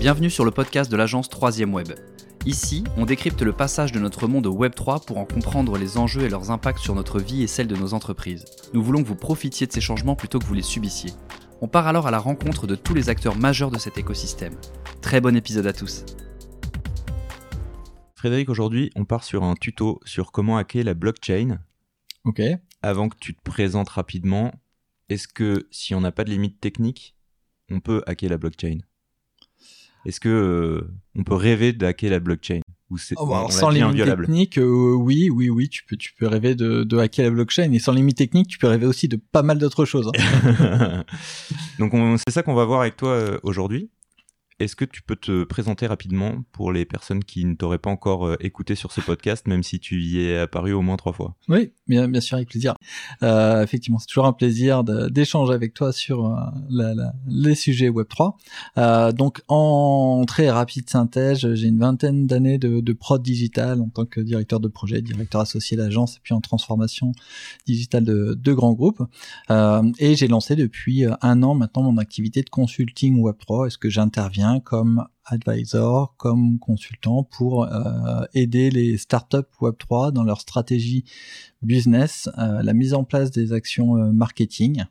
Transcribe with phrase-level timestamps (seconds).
[0.00, 1.88] Bienvenue sur le podcast de l'agence 3ème Web.
[2.46, 5.98] Ici, on décrypte le passage de notre monde au Web 3 pour en comprendre les
[5.98, 8.44] enjeux et leurs impacts sur notre vie et celle de nos entreprises.
[8.72, 11.10] Nous voulons que vous profitiez de ces changements plutôt que vous les subissiez.
[11.60, 14.54] On part alors à la rencontre de tous les acteurs majeurs de cet écosystème.
[15.02, 16.04] Très bon épisode à tous.
[18.14, 21.58] Frédéric, aujourd'hui, on part sur un tuto sur comment hacker la blockchain.
[22.22, 22.40] Ok.
[22.82, 24.54] Avant que tu te présentes rapidement,
[25.08, 27.16] est-ce que si on n'a pas de limite technique,
[27.68, 28.78] on peut hacker la blockchain?
[30.06, 32.60] Est-ce que euh, on peut rêver de hacker la blockchain?
[32.90, 36.26] Ou c'est oh, bah, sans limite technique, euh, oui, oui, oui, tu peux, tu peux
[36.26, 39.16] rêver de, de, hacker la blockchain et sans limite technique, tu peux rêver aussi de
[39.16, 40.10] pas mal d'autres choses.
[40.16, 41.04] Hein.
[41.78, 41.92] Donc
[42.26, 43.90] c'est ça qu'on va voir avec toi euh, aujourd'hui.
[44.60, 48.26] Est-ce que tu peux te présenter rapidement pour les personnes qui ne t'auraient pas encore
[48.26, 51.36] euh, écouté sur ce podcast, même si tu y es apparu au moins trois fois?
[51.48, 52.74] Oui, bien, bien sûr, avec plaisir.
[53.22, 56.94] Euh, effectivement, c'est toujours un plaisir d'échanger avec toi sur euh,
[57.28, 58.34] les sujets Web3.
[58.78, 64.06] Euh, donc, en très rapide synthèse, j'ai une vingtaine d'années de, prod digital en tant
[64.06, 67.12] que directeur de projet, directeur associé d'agence et puis en transformation
[67.64, 69.02] digitale de, de grands groupes.
[70.00, 73.68] Et j'ai lancé depuis un an maintenant mon activité de consulting Web3.
[73.68, 80.40] Est-ce que j'interviens comme advisor, comme consultant pour euh, aider les startups Web3 dans leur
[80.40, 81.04] stratégie
[81.62, 84.84] business, euh, la mise en place des actions euh, marketing.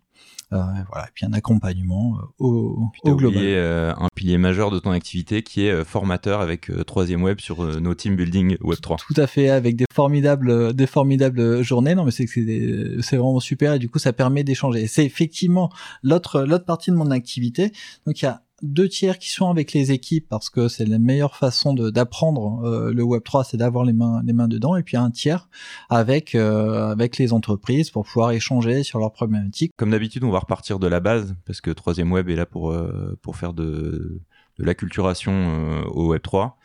[0.51, 3.43] voilà, et puis un accompagnement au, au global.
[3.45, 8.15] un pilier majeur de ton activité qui est formateur avec Troisième Web sur nos team
[8.15, 8.97] building Web3.
[9.05, 11.95] Tout à fait, avec des formidables, des formidables journées.
[11.95, 14.87] Non, mais c'est c'est vraiment super et du coup ça permet d'échanger.
[14.87, 15.69] C'est effectivement
[16.01, 17.73] l'autre l'autre partie de mon activité.
[18.05, 20.99] Donc il y a deux tiers qui sont avec les équipes parce que c'est la
[20.99, 24.83] meilleure façon d'apprendre euh, le Web 3, c'est d'avoir les mains les mains dedans, et
[24.83, 25.49] puis un tiers
[25.89, 29.71] avec euh, avec les entreprises pour pouvoir échanger sur leurs problématiques.
[29.77, 32.71] Comme d'habitude, on va repartir de la base parce que troisième Web est là pour
[32.71, 34.21] euh, pour faire de
[34.57, 36.57] de l'acculturation au Web 3.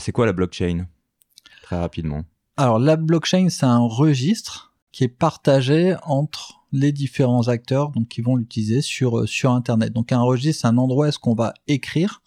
[0.00, 0.88] c'est quoi la blockchain?
[1.62, 2.24] Très rapidement.
[2.56, 8.22] Alors la blockchain, c'est un registre qui est partagé entre les différents acteurs donc qui
[8.22, 9.92] vont l'utiliser sur euh, sur internet.
[9.92, 12.22] Donc un registre, c'est un endroit où est-ce qu'on va écrire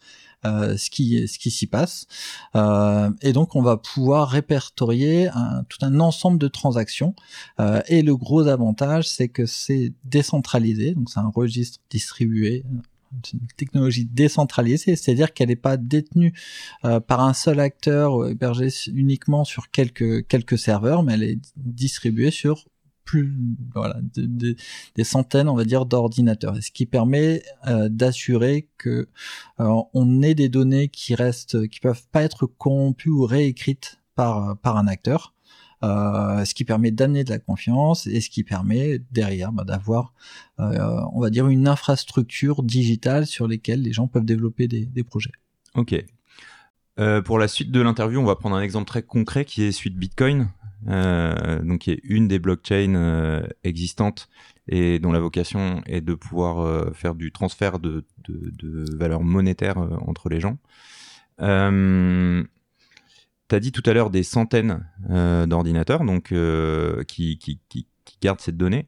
[0.45, 2.05] euh, ce qui ce qui s'y passe.
[2.55, 5.29] Euh, et donc on va pouvoir répertorier
[5.69, 7.15] tout un ensemble de transactions.
[7.87, 10.93] Et le gros avantage c'est que c'est décentralisé.
[10.93, 12.63] Donc c'est un registre distribué
[13.23, 16.33] c'est une technologie décentralisée, c'est-à-dire qu'elle n'est pas détenue
[16.81, 22.65] par un seul acteur hébergée uniquement sur quelques quelques serveurs, mais elle est distribuée sur
[23.05, 23.33] plus
[23.73, 26.57] voilà des centaines on va dire d'ordinateurs.
[26.61, 29.07] Ce qui permet euh, d'assurer que
[29.59, 34.57] euh, on ait des données qui restent qui peuvent pas être corrompues ou réécrites par
[34.57, 35.33] par un acteur
[35.83, 40.13] euh, ce qui permet d'amener de la confiance et ce qui permet derrière bah, d'avoir
[40.57, 45.33] on va dire une infrastructure digitale sur lesquelles les gens peuvent développer des, projets.
[45.75, 45.95] Ok.
[47.25, 49.91] Pour la suite de l'interview, on va prendre un exemple très concret qui est celui
[49.91, 50.49] de Bitcoin.
[50.87, 54.29] Euh, donc qui est une des blockchains euh, existantes
[54.67, 59.21] et dont la vocation est de pouvoir euh, faire du transfert de, de, de valeur
[59.21, 60.57] monétaire entre les gens.
[61.41, 62.43] Euh,
[63.47, 64.87] tu as dit tout à l'heure des centaines
[65.47, 66.33] d'ordinateurs donc
[67.07, 68.87] qui, qui, qui, qui, gardent cette donnée.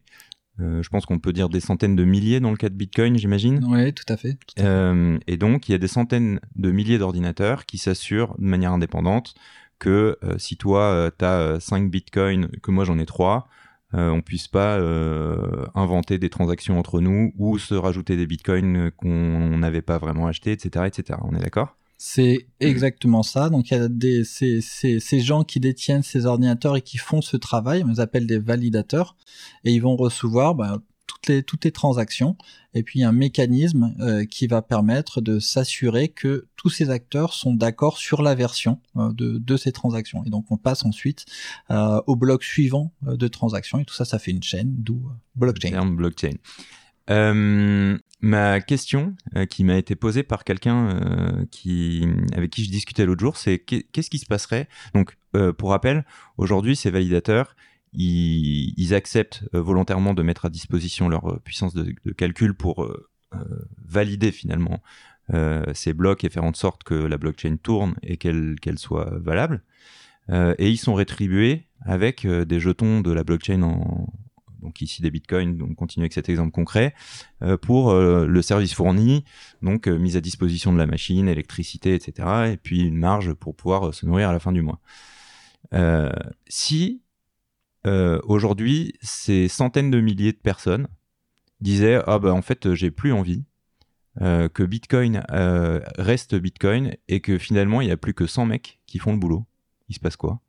[0.58, 3.64] je pense qu'on peut dire des centaines de milliers dans le cas de Bitcoin, j'imagine.
[3.70, 4.38] Oui, tout à fait.
[4.58, 9.36] et donc, il y a des centaines de milliers d'ordinateurs qui s'assurent de manière indépendante
[9.80, 13.48] que euh, si toi tu as 5 bitcoins, que moi j'en ai 3,
[13.94, 18.92] euh, on puisse pas euh, inventer des transactions entre nous ou se rajouter des bitcoins
[18.92, 21.20] qu'on n'avait pas vraiment achetés, etc., etc.
[21.24, 21.78] On est d'accord?
[21.98, 23.50] C'est exactement ça.
[23.50, 26.98] Donc il y a des ces, ces, ces, gens qui détiennent ces ordinateurs et qui
[26.98, 29.16] font ce travail, on les appelle des validateurs,
[29.64, 32.38] et ils vont recevoir bah, toutes les transactions
[32.74, 37.54] et puis un mécanisme euh, qui va permettre de s'assurer que tous ces acteurs sont
[37.54, 41.26] d'accord sur la version euh, de, ces transactions et donc on passe ensuite
[41.72, 45.86] euh, au bloc suivant de transactions et tout ça ça fait une chaîne d'où blockchain.
[45.86, 46.36] blockchain.
[48.22, 49.16] ma question
[49.50, 54.10] qui m'a été posée par quelqu'un qui avec qui je discutais l'autre jour, c'est qu'est-ce
[54.10, 54.68] qui se passerait?
[54.94, 55.18] Donc,
[55.58, 56.06] pour rappel,
[56.38, 57.56] aujourd'hui, ces validateurs,
[57.98, 63.10] ils, acceptent euh, volontairement de mettre à disposition leur euh, puissance de, calcul pour euh,
[63.86, 64.82] valider finalement
[65.74, 69.62] ces blocs et faire en sorte que la blockchain tourne et qu'elle soit valable.
[70.30, 73.60] et ils sont rétribués avec des jetons de la blockchain
[74.62, 76.96] donc ici des bitcoins, donc continue avec cet exemple concret,
[77.62, 79.26] pour le service fourni,
[79.62, 82.54] donc mise à disposition de la machine, électricité, etc.
[82.54, 84.80] Et puis une marge pour pouvoir se nourrir à la fin du mois.
[86.48, 87.02] si
[87.86, 90.88] euh, aujourd'hui, ces centaines de milliers de personnes
[91.62, 93.44] disaient ah bah en fait j'ai plus envie
[94.22, 98.46] euh, que Bitcoin euh, reste Bitcoin et que finalement il n'y a plus que 100
[98.46, 99.46] mecs qui font le boulot.
[99.90, 100.42] Il se passe quoi?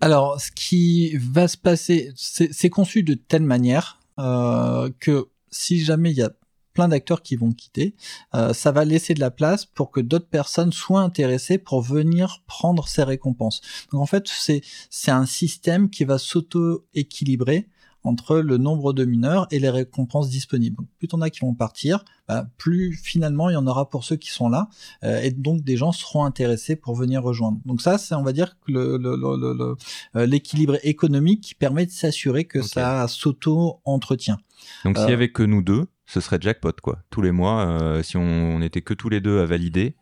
[0.00, 6.18] Alors, ce qui va se passer, c'est conçu de telle manière que si jamais il
[6.18, 6.30] y a
[6.76, 7.94] plein d'acteurs qui vont quitter,
[8.34, 12.42] euh, ça va laisser de la place pour que d'autres personnes soient intéressées pour venir
[12.46, 13.62] prendre ces récompenses.
[13.92, 17.68] Donc en fait, c'est c'est un système qui va s'auto-équilibrer
[18.04, 20.76] entre le nombre de mineurs et les récompenses disponibles.
[20.76, 24.04] Donc, plus on a qui vont partir, bah, plus finalement il y en aura pour
[24.04, 24.68] ceux qui sont là,
[25.02, 27.58] euh, et donc des gens seront intéressés pour venir rejoindre.
[27.64, 29.74] Donc ça, c'est on va dire euh,
[30.14, 32.68] l'équilibre le, le, économique qui permet de s'assurer que okay.
[32.68, 34.38] ça s'auto-entretient.
[34.84, 37.02] Donc s'il y avait que nous deux, ce serait jackpot quoi.
[37.10, 39.96] Tous les mois, euh, si on, on, était que tous les deux à valider,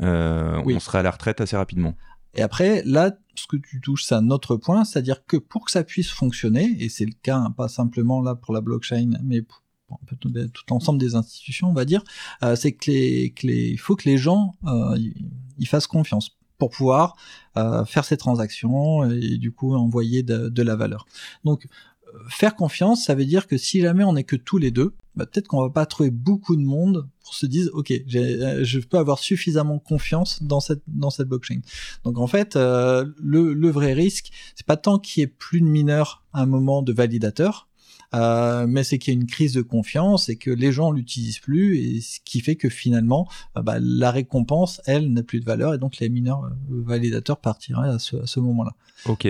[0.00, 0.74] euh, oui.
[0.74, 1.94] on serait à la retraite assez rapidement.
[2.34, 5.70] Et après, là, ce que tu touches, c'est un autre point, c'est-à-dire que pour que
[5.70, 9.40] ça puisse fonctionner, et c'est le cas hein, pas simplement là pour la blockchain, mais
[9.40, 9.62] pour
[10.20, 12.02] tout, tout l'ensemble des institutions, on va dire,
[12.42, 14.54] euh, c'est que les, que les, il faut que les gens
[15.58, 17.16] ils fassent confiance pour pouvoir
[17.56, 21.06] euh, faire ces transactions et du coup envoyer de, de la valeur.
[21.44, 21.66] Donc
[22.28, 25.26] faire confiance, ça veut dire que si jamais on n'est que tous les deux, bah,
[25.26, 29.18] peut-être qu'on va pas trouver beaucoup de monde pour se dire, ok, je peux avoir
[29.18, 31.60] suffisamment confiance dans cette dans cette blockchain.
[32.04, 35.60] Donc en fait, euh, le, le vrai risque, c'est pas tant qu'il y ait plus
[35.60, 37.68] de mineurs à un moment de validateurs,
[38.14, 41.40] euh, mais c'est qu'il y a une crise de confiance et que les gens l'utilisent
[41.40, 45.44] plus et ce qui fait que finalement euh, bah, la récompense elle n'a plus de
[45.44, 48.74] valeur et donc les mineurs euh, validateurs partiraient à ce, à ce moment-là.
[49.06, 49.26] Ok,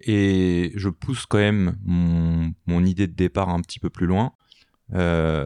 [0.00, 4.32] et je pousse quand même mon, idée de départ un petit peu plus loin.
[4.94, 5.44] Euh,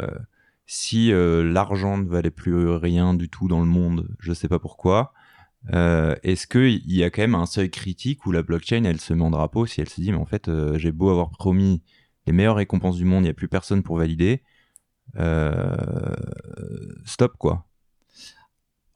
[0.67, 4.59] si euh, l'argent ne valait plus rien du tout dans le monde, je sais pas
[4.59, 5.13] pourquoi,
[5.75, 9.13] euh, est-ce qu'il y a quand même un seuil critique où la blockchain elle se
[9.13, 11.83] met en drapeau si elle se dit mais en fait j'ai beau avoir promis
[12.27, 14.43] les meilleures récompenses du monde, il n'y a plus personne pour valider,
[17.05, 17.70] stop quoi.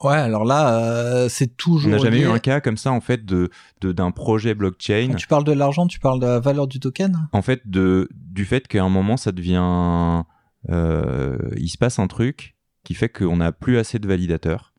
[0.04, 1.88] Ouais, alors là, euh, c'est toujours.
[1.88, 2.24] On n'a jamais lié...
[2.24, 5.08] eu un cas comme ça, en fait, de d'un projet blockchain.
[5.10, 7.28] Quand tu parles de l'argent, tu parles de la valeur du token?
[7.32, 10.24] En fait, de, du fait qu'à un moment, ça devient.
[10.70, 14.74] Euh, il se passe un truc qui fait qu'on n'a plus assez de validateurs.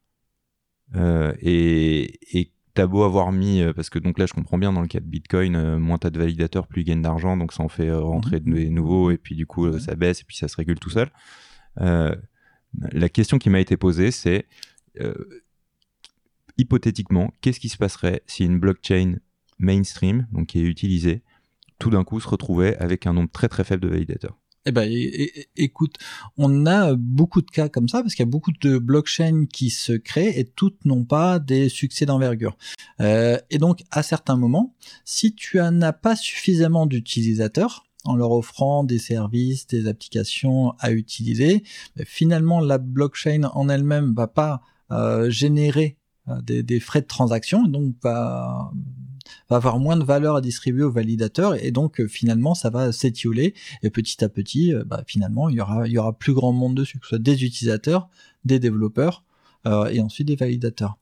[0.95, 3.63] Euh, et et t'as beau avoir mis.
[3.75, 6.12] Parce que donc là, je comprends bien, dans le cas de Bitcoin, euh, moins t'as
[6.12, 8.54] de validateurs, plus ils gagnent d'argent, donc ça en fait rentrer mmh.
[8.54, 11.10] des nouveaux, et puis du coup, ça baisse, et puis ça se régule tout seul.
[11.77, 14.45] la question qui m'a été posée, c'est
[16.57, 19.15] hypothétiquement, qu'est-ce qui se passerait si une blockchain
[19.59, 21.21] mainstream, donc qui est utilisée,
[21.80, 24.38] tout d'un coup se retrouvait avec un nombre très très faible de validateurs?
[24.68, 24.92] Eh ben,
[25.56, 25.97] écoute,
[26.38, 29.69] on a beaucoup de cas comme ça parce qu'il y a beaucoup de blockchains qui
[29.69, 32.57] se créent et toutes n'ont pas des succès d'envergure.
[33.00, 38.83] Euh, et donc, à certains moments, si tu n'as pas suffisamment d'utilisateurs, en leur offrant
[38.83, 41.63] des services, des applications à utiliser,
[41.95, 44.75] ben, finalement, la blockchain en elle-même va pas euh,
[45.29, 45.97] générer
[46.27, 48.71] euh, des, frais de transaction, donc va,
[49.49, 52.91] va avoir moins de valeur à distribuer aux validateurs, et donc euh, finalement ça va
[52.91, 53.53] s'étioler,
[53.83, 57.05] et petit à petit, euh, bah, finalement il y aura, plus grand monde dessus, que
[57.05, 58.09] ce soit des utilisateurs,
[58.43, 59.23] des développeurs,
[59.67, 60.97] euh, et ensuite des validateurs.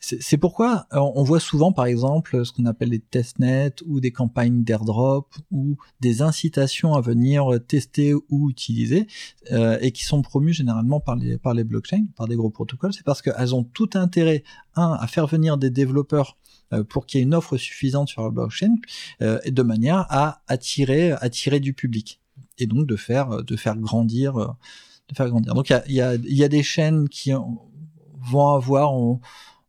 [0.00, 4.62] C'est pourquoi on voit souvent, par exemple, ce qu'on appelle les testnets ou des campagnes
[4.62, 9.06] d'airdrop ou des incitations à venir tester ou utiliser
[9.52, 12.92] euh, et qui sont promues généralement par les, par les blockchains, par des gros protocoles.
[12.92, 14.42] C'est parce qu'elles ont tout intérêt,
[14.74, 16.36] un, à faire venir des développeurs
[16.72, 18.74] euh, pour qu'il y ait une offre suffisante sur la blockchain
[19.22, 22.20] euh, de manière à attirer, attirer du public
[22.58, 25.54] et donc de faire, de faire grandir, de faire grandir.
[25.54, 28.94] Donc il y a, y, a, des chaînes qui vont avoir,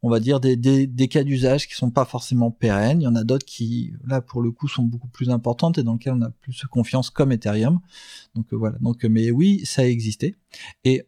[0.04, 3.02] on va dire des, des, des cas d'usage qui sont pas forcément pérennes.
[3.02, 5.84] Il y en a d'autres qui, là, pour le coup, sont beaucoup plus importantes et
[5.84, 7.80] dans lesquelles on a plus confiance, comme Ethereum.
[8.36, 8.78] Donc euh, voilà.
[8.80, 10.36] Donc, mais oui, ça a existé.
[10.84, 11.04] Et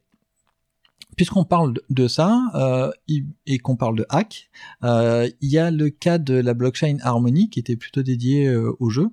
[1.15, 2.91] puisqu'on parle de ça euh,
[3.45, 4.49] et qu'on parle de hack,
[4.83, 8.73] euh, il y a le cas de la blockchain Harmony qui était plutôt dédié euh,
[8.79, 9.09] au jeu,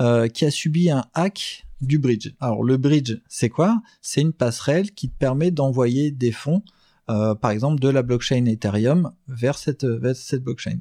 [0.00, 2.32] euh, qui a subi un hack du bridge.
[2.40, 3.82] Alors le bridge, c'est quoi?
[4.02, 6.62] C'est une passerelle qui te permet d'envoyer des fonds
[7.08, 10.78] euh, par exemple de la blockchain Ethereum vers cette, vers cette blockchain.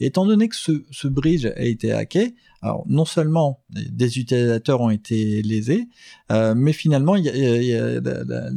[0.00, 4.80] Et étant donné que ce, ce, bridge a été hacké, alors non seulement des utilisateurs
[4.80, 5.88] ont été lésés,
[6.32, 8.50] euh, mais finalement y a, y a, la, la,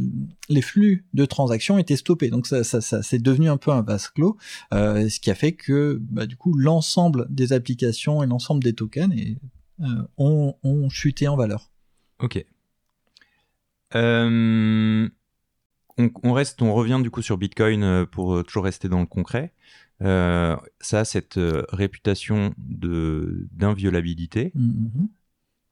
[0.49, 2.29] les flux de transactions étaient stoppés.
[2.29, 4.37] Donc ça, ça, ça c'est devenu un peu un vase clos,
[4.73, 8.73] euh, ce qui a fait que bah, du coup l'ensemble des applications et l'ensemble des
[8.73, 9.13] tokens
[9.81, 9.85] euh,
[10.17, 11.71] ont, ont chuté en valeur.
[12.19, 12.45] Ok.
[13.95, 15.09] Euh,
[16.01, 19.05] on, on, reste, on revient du coup sur Bitcoin euh, pour toujours rester dans le
[19.05, 19.53] concret.
[20.01, 24.51] Euh, ça a cette euh, réputation de d'inviolabilité.
[24.55, 25.07] Mm -hmm.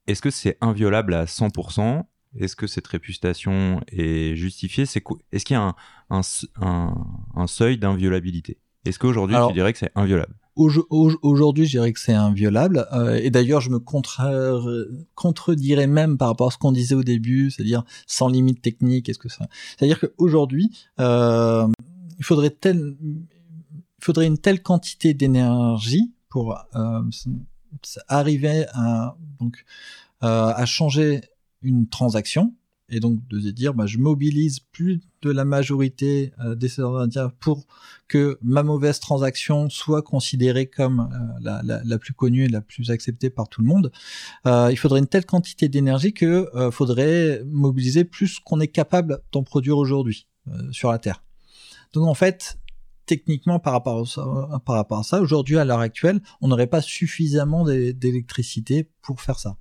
[0.06, 2.04] Est-ce que c'est inviolable à 100%
[2.36, 4.86] est-ce que cette réputation est justifiée?
[4.86, 5.74] C'est Est-ce qu'il y a
[6.10, 6.22] un,
[7.34, 8.58] un, seuil d'inviolabilité?
[8.84, 10.34] Est-ce qu'aujourd'hui tu dirais que c'est inviolable?
[10.56, 12.86] Aujourd'hui, je dirais que c'est inviolable.
[12.92, 13.78] Euh, et d'ailleurs, je me
[15.14, 19.08] contredirais même par rapport à ce qu'on disait au début, c'est-à-dire sans limite technique.
[19.08, 21.66] Est-ce que ça C'est-à-dire qu'aujourd'hui, euh,
[22.18, 22.96] il faudrait tel,
[24.00, 27.02] faudrait une telle quantité d'énergie pour euh,
[28.08, 29.64] arriver à donc
[30.22, 31.22] euh, à changer
[31.62, 32.54] une transaction
[32.90, 37.32] et donc de se dire bah, je mobilise plus de la majorité euh, des serveurs
[37.38, 37.66] pour
[38.08, 41.08] que ma mauvaise transaction soit considérée comme
[41.44, 43.92] euh, la, plus connue et la plus acceptée par tout le monde.
[44.46, 49.42] Euh, il faudrait une telle quantité d'énergie que faudrait mobiliser plus qu'on est capable d'en
[49.42, 50.26] produire aujourd'hui
[50.72, 51.22] sur la Terre.
[51.92, 52.58] Donc en fait,
[53.06, 59.20] techniquement par rapport à ça aujourd'hui à l'heure actuelle, on n'aurait pas suffisamment d'électricité pour
[59.20, 59.56] faire ça.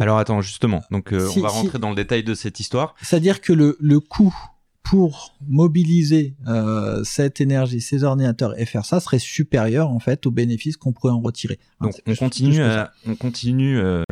[0.00, 2.94] Alors attends, justement, donc euh, on va rentrer dans le détail de cette histoire.
[3.02, 4.34] C'est-à-dire que le, le coût
[4.82, 10.30] pour mobiliser euh, cette énergie, ces ordinateurs et faire ça serait supérieur en fait aux
[10.30, 11.58] bénéfices qu'on pourrait en retirer.
[11.80, 14.02] Donc on, continue à, on continue euh,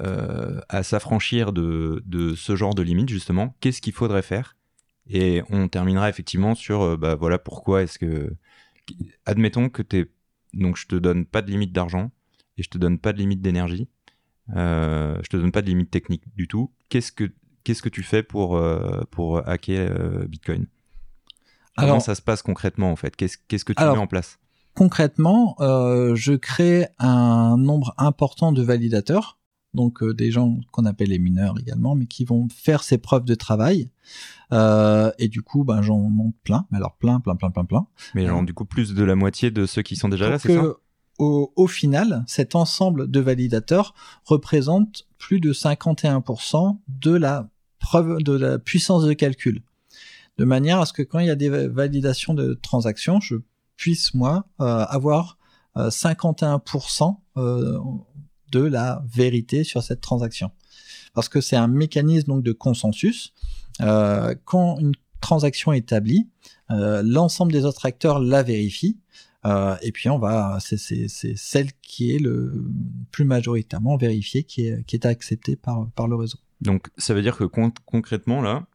[0.00, 3.54] euh, à s'affranchir de, de ce genre de limites justement.
[3.60, 4.56] Qu'est-ce qu'il faudrait faire?
[5.06, 8.32] Et on terminera effectivement sur euh, bah voilà pourquoi est-ce que
[9.26, 10.06] admettons que t'es
[10.54, 12.10] donc je te donne pas de limite d'argent
[12.56, 13.88] et je te donne pas de limite d'énergie
[14.56, 16.70] euh, je te donne pas de limite technique du tout.
[16.88, 17.32] Qu'est-ce que
[17.64, 20.66] qu'est-ce que tu fais pour euh, pour hacker euh, Bitcoin?
[21.76, 23.16] Comment ça se passe concrètement en fait?
[23.16, 24.38] Qu'est-ce qu'est-ce que tu mets en place?
[24.74, 29.38] Concrètement, je crée un nombre important de validateurs,
[29.74, 33.34] donc des gens qu'on appelle les mineurs également, mais qui vont faire ces preuves de
[33.34, 33.90] travail.
[34.50, 37.86] et du coup, ben, j'en monte plein, mais alors plein, plein, plein, plein, plein.
[38.14, 40.54] Mais genre, du coup, plus de la moitié de ceux qui sont déjà là, c'est
[40.54, 40.74] ça?
[41.18, 48.58] Au, final, cet ensemble de validateurs représente plus de 51% de la preuve de la
[48.58, 49.62] puissance de calcul.
[50.38, 53.36] De manière à ce que quand il y a des validations de transactions, je
[53.76, 55.38] puisse moi euh, avoir
[55.76, 57.80] 51% euh, euh,
[58.50, 60.50] de la vérité sur cette transaction.
[61.14, 63.32] Parce que c'est un mécanisme donc de consensus.
[63.78, 66.28] quand une transaction est établie,
[66.68, 68.98] l'ensemble des autres acteurs la vérifient
[69.44, 72.64] euh, et puis on va, c'est celle qui est le
[73.10, 76.38] plus majoritairement vérifiée, qui est, qui est acceptée par, par le réseau.
[76.60, 78.66] Donc ça veut dire que concrètement là,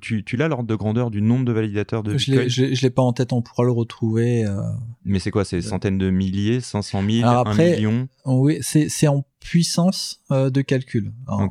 [0.00, 2.90] tu, tu l'as l'ordre de grandeur du nombre de validateurs de Bitcoin Je ne l'ai
[2.90, 4.44] pas en tête, on pourra le retrouver.
[4.44, 4.60] Euh,
[5.04, 8.08] Mais c'est quoi C'est centaines de milliers, 500 000, Alors après, 1 million?
[8.24, 11.48] Oui, c'est en puissance euh, de calcul, en,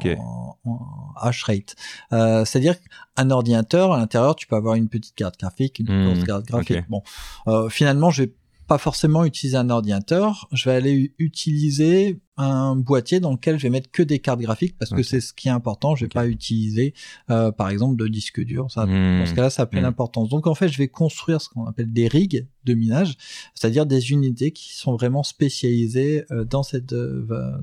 [0.66, 1.76] en, hash rate.
[2.12, 6.20] Euh, C'est-à-dire qu'un ordinateur, à l'intérieur, tu peux avoir une petite carte graphique, une grosse
[6.20, 6.90] mmh, carte graphique.
[6.90, 7.04] Bon,
[7.48, 8.34] euh, finalement, je vais
[8.68, 13.70] pas forcément utiliser un ordinateur, je vais aller utiliser un boîtier dans lequel je vais
[13.70, 15.96] mettre que des cartes graphiques parce que c'est ce qui est important.
[15.96, 16.94] Je vais pas utiliser,
[17.30, 18.70] euh, par exemple, de disque dur.
[18.72, 19.20] Ça, mmh.
[19.20, 19.84] Dans ce cas-là, ça a plein mmh.
[19.84, 20.30] d'importance.
[20.30, 23.16] Donc en fait, je vais construire ce qu'on appelle des rigs de minage,
[23.54, 26.94] c'est-à-dire des unités qui sont vraiment spécialisées euh, dans cette.
[26.94, 27.58] Euh,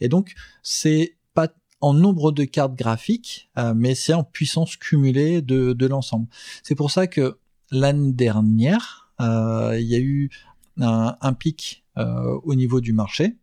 [0.00, 1.48] et donc c'est pas
[1.80, 6.26] en nombre de cartes graphiques, mais c'est en puissance cumulée de, de l'ensemble.
[6.64, 7.38] C'est pour ça que
[7.70, 10.30] l'année dernière, euh, il y a eu
[10.80, 13.36] un, pic euh, au niveau du marché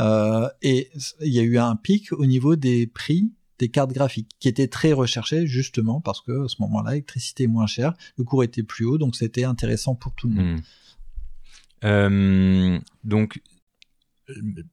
[0.00, 0.90] euh, et
[1.20, 4.68] il y a eu un pic au niveau des prix des cartes graphiques qui étaient
[4.68, 8.62] très recherchées justement parce que à ce moment-là l'électricité est moins chère, le cours était
[8.62, 10.60] plus haut donc c'était intéressant pour tout le monde.
[11.82, 12.80] Hmm.
[13.04, 13.40] donc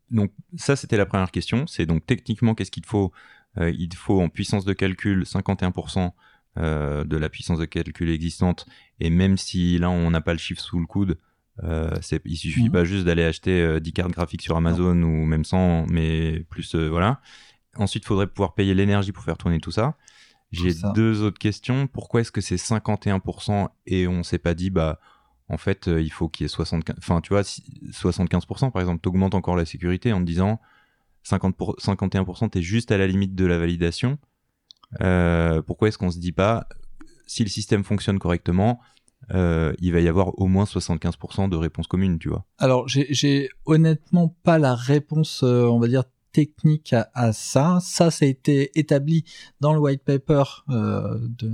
[0.10, 3.12] donc ça c'était la première question, c'est donc techniquement qu'est-ce qu'il faut?
[3.56, 6.12] Il faut en puissance de calcul 51%
[6.58, 8.66] euh, de la puissance de calcul existante.
[9.00, 11.18] Et même si là, on n'a pas le chiffre sous le coude,
[11.64, 11.92] euh,
[12.26, 12.72] il suffit mhm.
[12.72, 16.76] pas juste d'aller acheter 10 euh, cartes graphiques sur Amazon ou même 100, mais plus,
[16.76, 17.22] euh, voilà.
[17.76, 19.96] Ensuite, il faudrait pouvoir payer l'énergie pour faire tourner tout ça.
[20.52, 21.88] J'ai deux autres questions.
[21.88, 25.00] Pourquoi est-ce que c'est 51% et on s'est pas dit, bah,
[25.50, 29.34] en fait, il faut qu'il y ait 75, enfin, tu vois, 75% par exemple, t'augmentes
[29.34, 30.62] encore la sécurité en te disant
[31.24, 34.20] 50 51%, t'es juste à la limite de la validation.
[35.02, 36.68] Euh, pourquoi est-ce qu'on se dit pas,
[37.28, 38.80] si le système fonctionne correctement,
[39.34, 42.46] euh, il va y avoir au moins 75% de réponses communes, tu vois.
[42.58, 47.80] Alors, j'ai honnêtement pas la réponse, euh, on va dire, technique à, ça.
[47.82, 49.24] Ça, ça a été établi
[49.62, 51.52] dans le white paper de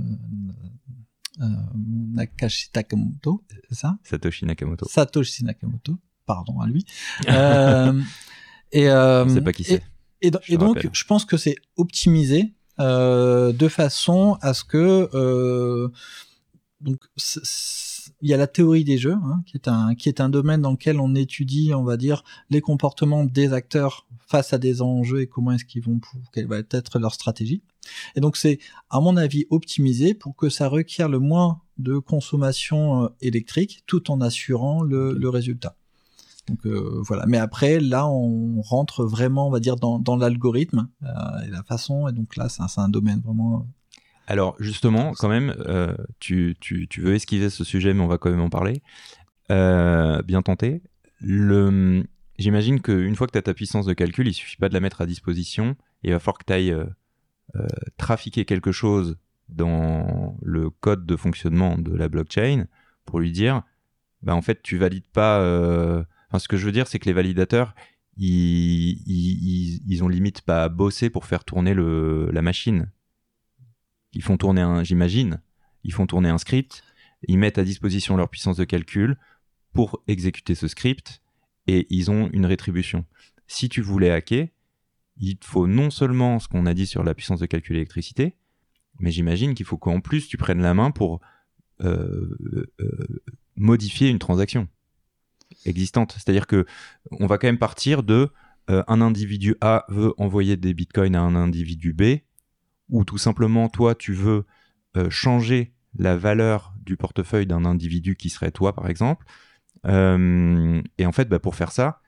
[1.38, 3.98] Nakashi Nakamoto, ça?
[4.04, 4.86] Satoshi Nakamoto.
[4.88, 6.86] Satoshi Nakamoto, pardon à lui.
[8.72, 9.82] et, on sait pas qui c'est.
[10.22, 15.88] Et, et, donc, je pense que c'est optimisé de façon à ce que euh,
[16.80, 16.98] donc
[18.22, 20.62] il y a la théorie des jeux, hein, qui est un qui est un domaine
[20.62, 25.22] dans lequel on étudie, on va dire, les comportements des acteurs face à des enjeux
[25.22, 26.00] et comment est-ce qu'ils vont,
[26.32, 27.62] quelle va être leur stratégie.
[28.14, 28.58] Et donc c'est,
[28.88, 34.10] à mon avis, optimisé pour que ça requiert le moins de consommation euh, électrique, tout
[34.10, 35.76] en assurant le, le résultat.
[36.48, 37.26] Donc euh, voilà.
[37.26, 41.06] Mais après, là, on rentre vraiment, on va dire, dans, dans l'algorithme euh,
[41.46, 42.08] et la façon.
[42.08, 43.66] Et donc là, c'est un, un, domaine vraiment
[44.30, 48.16] alors justement, quand même, euh, tu, tu, tu, veux esquiver ce sujet, mais on va
[48.16, 48.80] quand même en parler.
[49.50, 50.82] Euh, bien tenté.
[51.18, 52.04] Le...
[52.38, 54.78] J'imagine qu'une fois que tu as ta puissance de calcul, il suffit pas de la
[54.78, 55.74] mettre à disposition.
[56.04, 57.66] Il va falloir que tu ailles euh,
[57.96, 59.18] trafiquer quelque chose
[59.48, 62.66] dans le code de fonctionnement de la blockchain
[63.06, 63.64] pour lui dire,
[64.22, 65.40] bah, en fait, tu valides pas.
[66.30, 67.74] Enfin, ce que je veux dire, c'est que les validateurs,
[68.16, 69.02] ils,
[69.86, 72.90] ils, ont limite pas bossé pour faire tourner le, la machine
[74.12, 75.40] ils font tourner un, j'imagine,
[75.84, 76.82] ils font tourner un script,
[77.28, 79.16] ils mettent à disposition leur puissance de calcul
[79.72, 81.22] pour exécuter ce script
[81.66, 83.04] et ils ont une rétribution.
[83.46, 84.48] Si tu voulais hacker,
[85.18, 88.36] il faut non seulement ce qu'on a dit sur la puissance de calcul électricité,
[88.98, 91.20] mais j'imagine qu'il faut qu'en plus tu prennes la main pour
[91.82, 93.22] euh, euh,
[93.56, 94.68] modifier une transaction
[95.64, 96.12] existante.
[96.12, 96.66] C'est-à-dire que
[97.10, 98.30] on va quand même partir de
[98.70, 102.20] euh, un individu A veut envoyer des bitcoins à un individu B
[102.90, 104.44] ou tout simplement toi tu veux
[104.96, 109.24] euh, changer la valeur du portefeuille d'un individu qui serait toi par exemple.
[109.86, 112.00] Euh, et en fait, bah, pour faire ça,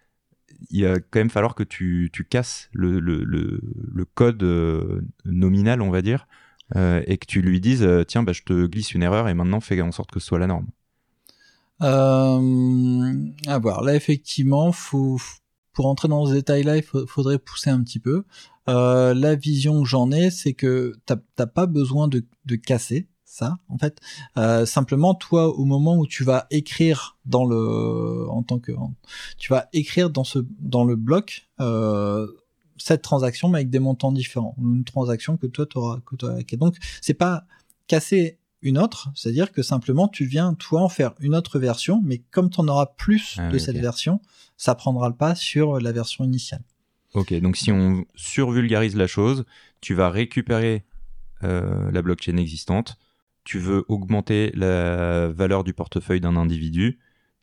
[0.71, 5.81] il va quand même falloir que tu, tu casses le, le, le, code euh, nominal,
[5.81, 6.27] on va dire,
[6.75, 9.81] et que tu lui dises tiens, bah, je te glisse une erreur et maintenant fais
[9.81, 10.67] en sorte que ce soit la norme.
[11.83, 13.83] À voir.
[13.83, 15.19] Là, effectivement, faut,
[15.73, 18.25] pour entrer dans ce détail-là, il faudrait pousser un petit peu.
[18.69, 23.59] Euh, la vision que j'en ai, c'est que t'as pas besoin de, de, casser ça.
[23.69, 23.99] En fait,
[24.37, 28.73] euh, simplement toi, au moment où tu vas écrire dans le, en tant que,
[29.39, 32.27] tu vas écrire dans ce, dans le bloc euh,
[32.77, 34.55] cette transaction, mais avec des montants différents.
[34.61, 36.37] Une transaction que toi t'auras, que toi.
[36.59, 37.45] Donc c'est pas
[37.87, 42.19] casser une autre, c'est-à-dire que simplement tu viens toi en faire une autre version, mais
[42.31, 44.21] comme tu en auras plus ah de cette version,
[44.57, 46.63] ça prendra le pas sur la version initiale.
[47.15, 49.45] Ok, donc si on survulgarise la chose,
[49.81, 50.85] tu vas récupérer
[51.43, 52.97] euh, la blockchain existante,
[53.45, 57.01] tu veux augmenter la valeur du portefeuille d'un individu,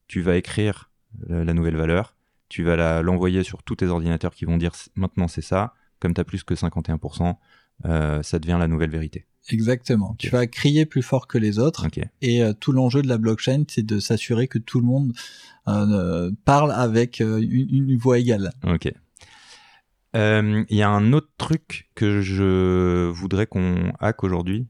[0.08, 0.89] tu vas écrire
[1.27, 2.15] la, nouvelle valeur,
[2.47, 6.21] tu vas l'envoyer sur tous tes ordinateurs qui vont dire maintenant c'est ça, comme tu
[6.21, 7.36] as plus que 51%,
[7.85, 9.25] euh, ça devient la nouvelle vérité.
[9.49, 10.15] Exactement.
[10.19, 11.87] Tu vas crier plus fort que les autres.
[12.21, 15.13] Et euh, tout l'enjeu de la blockchain, c'est de s'assurer que tout le monde
[15.67, 18.51] euh, parle avec une, une, voix égale.
[18.63, 18.91] Ok.
[20.13, 24.67] Il y a un autre truc que je voudrais qu'on hack aujourd'hui.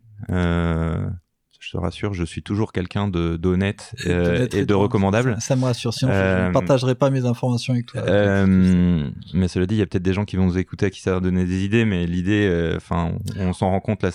[1.60, 5.38] Euh, je te rassure, je suis toujours quelqu'un de d'honnête euh, et de recommandable.
[5.40, 8.02] Ça, me rassure, sinon je ne euh, partagerai pas mes informations avec toi.
[8.02, 11.02] Euh, mais cela dit, il y a peut-être des gens qui vont nous écouter qui
[11.02, 14.12] savent donner des idées, mais l'idée, enfin, on, s'en rend compte là,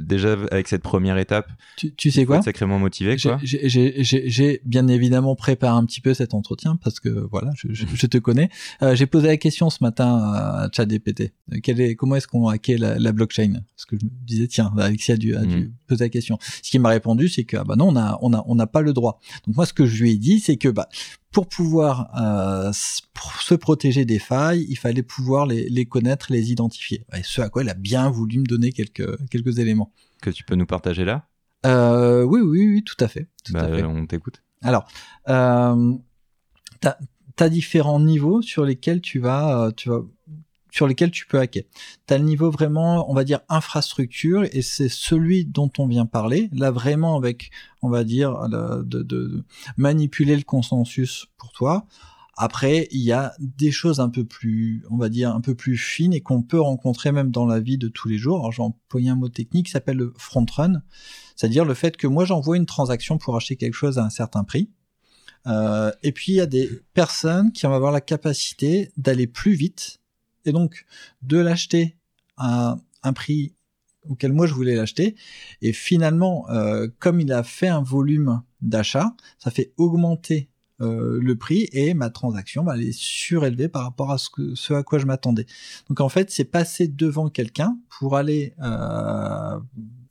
[0.00, 1.48] déjà avec cette première étape.
[1.76, 3.38] Tu, tu sais quoi Sacrément motivé, quoi.
[3.42, 8.18] J'ai bien évidemment préparé un petit peu cet entretien parce que voilà, je, je, te
[8.18, 8.50] connais.
[8.94, 11.32] J'ai posé la question ce matin à ChatGPT.
[11.62, 13.52] Quel est, comment est-ce qu'on hacké la, la blockchain?
[13.76, 15.72] Parce que je me disais, tiens, Alexis a dû, a dû mm.
[15.86, 16.38] poser la question.
[16.62, 18.66] Ce qui m'a répondu, c'est que ah bah non, on a on a on n'a
[18.66, 19.20] pas le droit.
[19.46, 20.88] Donc moi, ce que je lui ai dit, c'est que bah
[21.30, 27.04] pour pouvoir euh, se protéger des failles, il fallait pouvoir les, les connaître, les identifier.
[27.16, 29.92] Et ce à quoi il a bien voulu me donner quelques quelques éléments.
[30.20, 31.26] Que tu peux nous partager là?
[31.66, 33.28] Euh, Oui, oui, oui, tout à fait.
[33.44, 33.84] Tout bah, à fait.
[33.84, 34.42] On t'écoute.
[34.62, 34.86] Alors,
[35.28, 35.94] euh,
[36.80, 36.96] t'as
[37.38, 40.00] as différents niveaux sur lesquels tu vas, euh, tu vas
[40.70, 41.64] sur lesquels tu peux hacker.
[42.06, 46.06] Tu as le niveau vraiment, on va dire, infrastructure, et c'est celui dont on vient
[46.06, 47.50] parler, là vraiment avec,
[47.82, 49.44] on va dire, de, de,
[49.76, 51.86] manipuler le consensus pour toi.
[52.36, 55.76] Après, il y a des choses un peu plus, on va dire, un peu plus
[55.76, 58.38] fines et qu'on peut rencontrer même dans la vie de tous les jours.
[58.38, 60.80] Alors, j'ai employé un mot technique qui s'appelle le front run,
[61.36, 64.44] c'est-à-dire le fait que moi j'envoie une transaction pour acheter quelque chose à un certain
[64.44, 64.70] prix.
[65.46, 69.52] Euh, et puis il y a des personnes qui vont avoir la capacité d'aller plus
[69.52, 69.99] vite
[70.44, 70.86] et donc
[71.22, 71.96] de l'acheter
[72.36, 73.54] à un prix
[74.08, 75.16] auquel moi je voulais l'acheter.
[75.62, 80.48] Et finalement, euh, comme il a fait un volume d'achat, ça fait augmenter
[80.80, 84.72] euh, le prix et ma transaction va aller surélever par rapport à ce, que, ce
[84.72, 85.46] à quoi je m'attendais.
[85.88, 89.58] Donc en fait, c'est passer devant quelqu'un pour aller euh,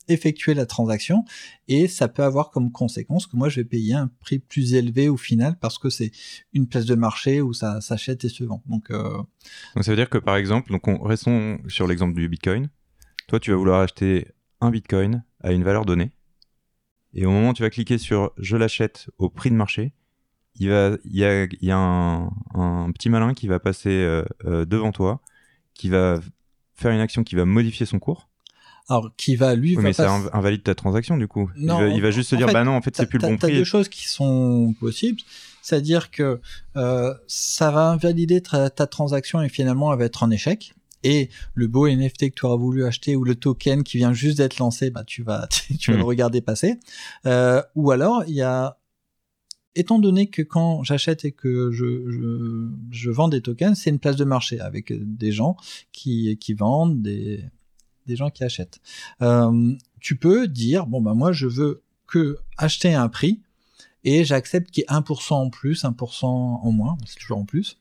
[0.10, 1.24] effectuer la transaction
[1.68, 5.10] et ça peut avoir comme conséquence que moi je vais payer un prix plus élevé
[5.10, 6.12] au final parce que c'est
[6.54, 8.64] une place de marché où ça s'achète et se vend.
[8.66, 9.18] Donc, euh...
[9.76, 12.70] donc ça veut dire que par exemple, donc on, restons sur l'exemple du Bitcoin.
[13.28, 14.28] Toi, tu vas vouloir acheter
[14.60, 16.12] un Bitcoin à une valeur donnée.
[17.14, 19.94] Et au moment où tu vas cliquer sur je l'achète au prix de marché,
[20.56, 25.22] il y a, un petit malin qui va passer euh, euh, devant toi,
[25.74, 26.20] qui va
[26.76, 28.29] faire une action qui va modifier son cours.
[28.90, 29.70] Alors, qui va lui.
[29.72, 31.50] Oui, va mais ça pas- invalide ta transaction du coup.
[31.58, 33.20] Il Non, va, il va juste se dire fait, bah non, en fait c'est plus
[33.20, 33.58] le bon t'as- t'as prix.
[33.58, 35.22] deux choses qui sont possibles.
[35.62, 36.40] C'est-à-dire que
[36.78, 40.74] euh, ça va invalider ta, ta transaction et finalement elle va être en échec.
[41.04, 44.38] Et le beau NFT que tu auras voulu acheter ou le token qui vient juste
[44.40, 45.48] d'être lancé, bah tu vas
[45.80, 46.00] tu vas Hmm.
[46.02, 46.80] le regarder passer.
[47.26, 48.78] Euh, ou alors il y a
[49.76, 54.00] étant donné que quand j'achète et que je, je, je vends des tokens, c'est une
[54.00, 55.56] place de marché avec des gens
[55.94, 57.44] qui, qui vendent, des,
[58.08, 58.80] des gens qui achètent.
[59.22, 63.42] Euh, tu peux dire, bon, bah, moi, je veux que acheter à un prix
[64.04, 67.78] et j'accepte qu'il y ait 1% en plus, 1% en moins, c'est toujours en plus.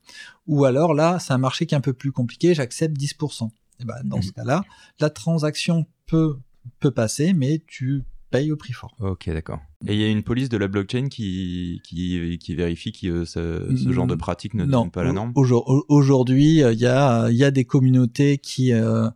[0.46, 3.50] Ou alors là, c'est un marché qui est un peu plus compliqué, j'accepte 10%.
[3.80, 4.64] Et ben, dans ce cas-là,
[5.00, 6.36] la transaction peut,
[6.80, 8.94] peut passer, mais tu payes au prix fort.
[9.00, 9.60] Ok, d'accord.
[9.86, 13.74] Et il y a une police de la blockchain qui, qui, qui vérifie que ce,
[13.76, 15.32] ce genre de pratique ne donne pas la norme?
[15.36, 19.08] Aujourd- au- Aujourd'hui, euh, il y a, y a des communautés qui euh,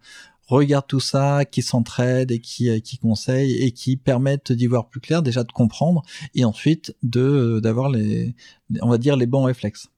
[0.53, 4.89] regardent tout ça, qui s'entraident et qui, euh, qui conseillent et qui permettent d'y voir
[4.89, 6.03] plus clair, déjà de comprendre
[6.35, 8.35] et ensuite euh, d'avoir les,
[8.81, 9.89] on va dire les bons réflexes.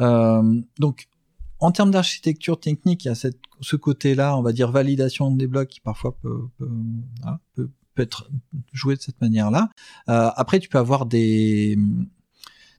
[0.00, 1.08] Euh, donc,
[1.60, 5.68] en termes d'architecture technique, il y a ce côté-là, on va dire validation des blocs
[5.68, 6.48] qui parfois peut,
[7.96, 8.30] être
[8.72, 9.70] joué de cette manière-là.
[10.06, 11.76] Après, tu peux avoir des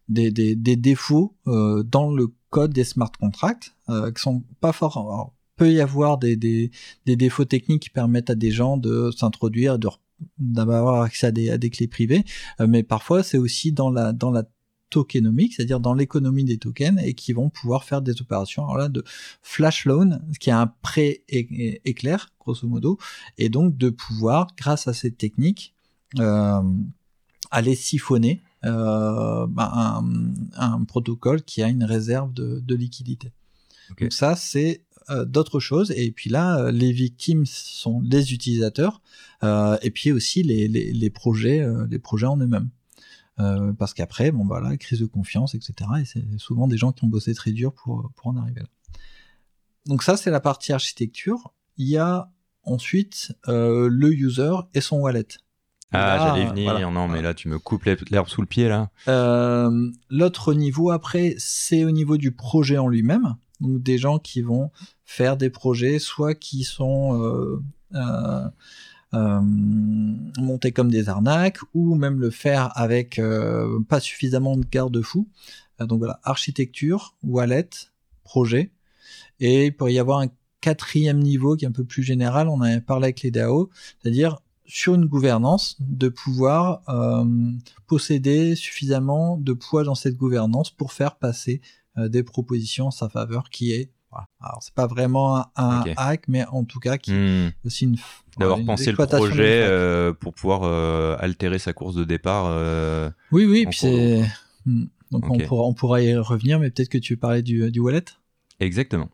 [0.08, 5.34] défauts dans le code des smart contracts euh, qui sont pas forts.
[5.60, 6.72] Peut y avoir des, des,
[7.06, 9.90] des défauts techniques qui permettent à des gens de s'introduire, de
[10.38, 12.24] d'avoir accès à des, à des clés privées,
[12.60, 14.44] euh, mais parfois c'est aussi dans la dans la
[14.90, 18.90] tokenomique, c'est-à-dire dans l'économie des tokens, et qui vont pouvoir faire des opérations alors là,
[18.90, 19.04] de
[19.42, 22.98] flash loan, ce qui est un prêt éclair, grosso modo,
[23.38, 25.74] et donc de pouvoir, grâce à cette technique,
[26.20, 26.62] euh,
[27.52, 33.32] aller siphonner euh, bah, un, un protocole qui a une réserve de, de liquidité.
[33.90, 34.84] Donc ça, c'est
[35.26, 35.92] d'autres choses.
[35.96, 39.02] Et puis là, euh, les victimes sont les utilisateurs,
[39.44, 42.70] euh, et puis aussi les, les, les projets, euh, les projets en eux-mêmes.
[43.40, 45.74] Euh, parce qu'après, bon bah là, crise de confiance, etc.
[46.02, 48.68] Et c'est souvent des gens qui ont bossé très dur pour pour en arriver là.
[49.86, 51.54] Donc ça, c'est la partie architecture.
[51.78, 52.30] Il y a
[52.64, 55.28] ensuite euh, le user et son wallet.
[55.92, 56.72] Ah, j'allais venir.
[56.72, 56.92] voilà.
[56.92, 58.92] non, mais là, tu me coupes l'herbe sous le pied, là.
[59.08, 63.36] Euh, L'autre niveau après, c'est au niveau du projet en lui-même.
[63.60, 64.72] Donc des gens qui vont
[65.10, 67.60] faire des projets, soit qui sont euh,
[67.96, 68.48] euh,
[69.16, 75.28] euh, montés comme des arnaques, ou même le faire avec euh, pas suffisamment de garde-fous.
[75.82, 77.72] Euh, donc voilà, architecture, wallet,
[78.24, 78.72] projet.
[79.40, 80.28] Et il pourrait y avoir un
[80.62, 84.38] quatrième niveau qui est un peu plus général, on avait parlé avec les DAO, c'est-à-dire
[84.68, 86.84] sur une gouvernance, de pouvoir
[87.88, 91.62] posséder suffisamment de poids dans cette gouvernance pour faire passer
[91.98, 94.28] des propositions en sa faveur qui est voilà.
[94.42, 97.98] alors c'est pas vraiment un, hack mais en tout cas qui est aussi une
[98.38, 102.46] D'avoir pensé le projet euh, pour pouvoir euh, altérer sa course de départ.
[102.48, 104.24] euh, oui oui puis c'est
[104.66, 104.88] Hmm.
[105.12, 108.04] donc on pourra on pourra y revenir mais peut-être que tu parlais du, du wallet?
[108.60, 109.10] Exactement.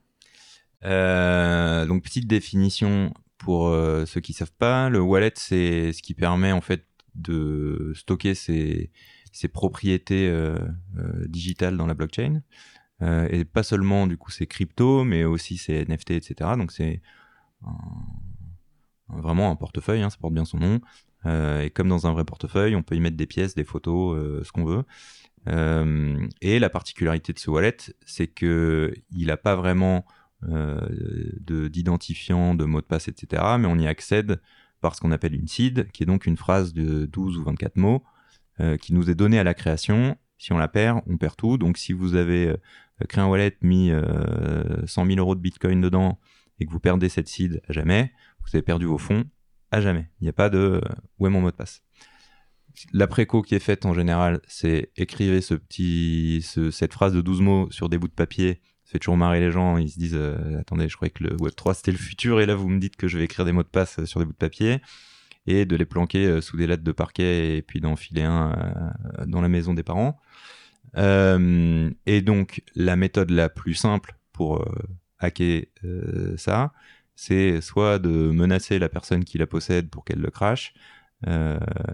[0.82, 3.70] Donc petite définition pour
[4.08, 8.92] ceux qui savent pas, le wallet c'est ce qui permet en fait de stocker ses,
[9.32, 10.34] ses propriétés
[11.28, 12.42] digitales dans la blockchain
[13.02, 16.52] Euh, et pas seulement du coup ses cryptos mais aussi ses NFT etc.
[16.58, 17.02] Donc c'est
[19.10, 20.82] vraiment un portefeuille, hein, ça porte bien son nom.
[21.26, 24.18] Euh, et comme dans un vrai portefeuille, on peut y mettre des pièces, des photos,
[24.18, 24.84] euh, ce qu'on veut.
[26.42, 30.06] Et la particularité de ce wallet, c'est que il n'a pas vraiment
[30.50, 30.80] euh,
[31.40, 33.44] de d'identifiant, de mot de passe, etc.
[33.60, 34.42] Mais on y accède
[34.82, 37.76] par ce qu'on appelle une seed, qui est donc une phrase de 12 ou 24
[37.78, 38.04] mots,
[38.82, 40.18] qui nous est donnée à la création.
[40.38, 41.58] Si on la perd, on perd tout.
[41.58, 42.56] Donc si vous avez
[43.02, 46.20] euh, créé un wallet, mis euh, 100 000 euros de Bitcoin dedans,
[46.60, 48.12] et que vous perdez cette seed à jamais,
[48.44, 49.26] vous avez perdu vos fonds
[49.72, 50.10] à jamais.
[50.22, 50.82] Il n'y a pas de euh,
[51.20, 51.82] où est mon mot de passe.
[52.92, 57.22] La préco qui est faite en général, c'est écrivez ce petit, ce- cette phrase de
[57.22, 58.62] 12 mots sur des bouts de papier.
[58.84, 59.78] Ça fait toujours marrer les gens.
[59.78, 62.54] Ils se disent euh, Attendez, je croyais que le Web3 c'était le futur, et là
[62.56, 64.34] vous me dites que je vais écrire des mots de passe euh, sur des bouts
[64.34, 64.80] de papier
[65.48, 68.52] et de les planquer euh, sous des lettres de parquet et puis d'en filer un
[69.20, 70.20] euh, dans la maison des parents.
[70.98, 74.66] Euh, et donc, la méthode la plus simple pour euh,
[75.20, 76.74] hacker euh, ça,
[77.16, 80.74] c'est soit de menacer la personne qui la possède pour qu'elle le crache,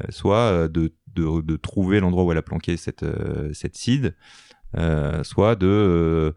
[0.09, 3.05] soit de, de, trouver l'endroit où elle a planqué cette,
[3.53, 4.15] cette seed,
[5.21, 6.35] soit de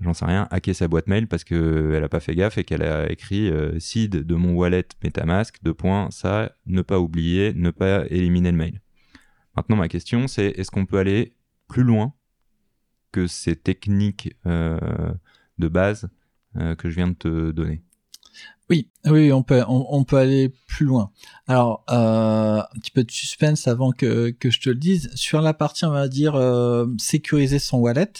[0.00, 2.82] j'en sais rien, hacker sa boîte mail parce qu'elle a pas fait gaffe et qu'elle
[2.82, 3.50] a écrit
[3.80, 8.58] seed de mon wallet MetaMask, deux points, ça, ne pas oublier, ne pas éliminer le
[8.58, 8.82] mail.
[9.56, 11.35] Maintenant, ma question, c'est est-ce qu'on peut aller
[11.68, 12.14] plus loin
[13.12, 14.78] que ces techniques euh,
[15.58, 16.08] de base
[16.56, 17.82] euh, que je viens de te donner
[18.68, 21.12] oui, oui, on peut, on, peut aller plus loin.
[21.46, 25.08] Alors, euh, un petit peu de suspense avant que, que je te le dise.
[25.14, 26.34] Sur la partie, on va dire,
[26.98, 28.12] sécuriser son wallet,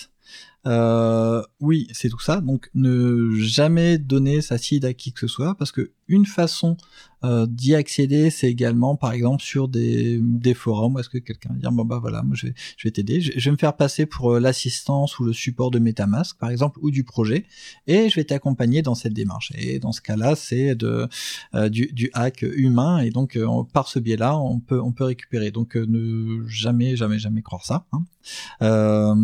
[1.58, 2.40] oui, c'est tout ça.
[2.40, 6.76] Donc ne jamais donner sa seed à qui que ce soit, parce que une façon
[7.24, 11.58] euh, d'y accéder, c'est également, par exemple, sur des, des forums, est-ce que quelqu'un va
[11.58, 14.06] dire, bon bah voilà, moi je vais, je vais t'aider, je, vais me faire passer
[14.06, 17.46] pour euh, l'assistance ou le support de MetaMask, par exemple, ou du projet,
[17.86, 19.50] et je vais t'accompagner dans cette démarche.
[19.56, 21.08] Et dans ce cas-là, c'est de
[21.54, 23.38] euh, du, du, hack humain, et donc
[23.72, 25.50] par ce biais-là, on peut, on peut récupérer.
[25.50, 27.86] Donc ne jamais, jamais, jamais croire ça.
[27.92, 29.16] Hein.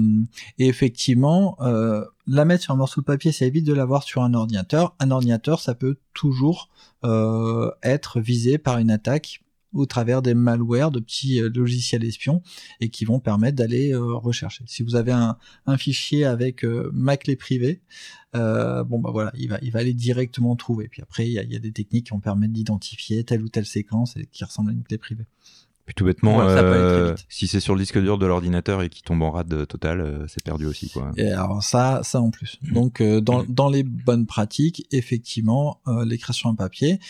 [0.59, 1.59] et effectivement,
[2.26, 4.94] la mettre sur un morceau de papier, ça évite de l'avoir sur un ordinateur.
[5.00, 6.68] Un ordinateur, ça peut toujours
[7.04, 9.40] euh, être visé par une attaque
[9.72, 12.42] au travers des malwares, de petits euh, logiciels espions,
[12.80, 14.64] et qui vont permettre d'aller euh, rechercher.
[14.66, 15.37] Si vous avez un,
[15.78, 17.80] fichier avec ma clé privée,
[18.35, 20.88] bon bah voilà, il va, il va aller directement trouver.
[20.88, 23.48] Puis après, il y a, y a, des techniques qui vont permettre d'identifier telle ou
[23.48, 25.24] telle séquence et qui ressemble à une clé privée.
[25.85, 29.23] Puis tout bêtement, euh, si c'est sur le disque dur de l'ordinateur et qui tombe
[29.23, 31.11] en rade total, euh, c'est perdu aussi quoi.
[31.16, 32.59] Et alors ça, ça en plus.
[32.62, 32.73] Mm.
[32.73, 33.47] Donc euh, dans, mm.
[33.49, 37.01] dans les bonnes pratiques, effectivement, les créations en papier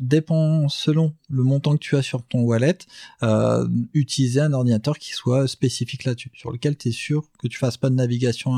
[0.00, 2.78] dépend selon le montant que tu as sur ton wallet,
[3.94, 7.76] utiliser un ordinateur qui soit spécifique là-dessus, sur lequel tu es sûr que tu fasses
[7.76, 8.52] pas de navigation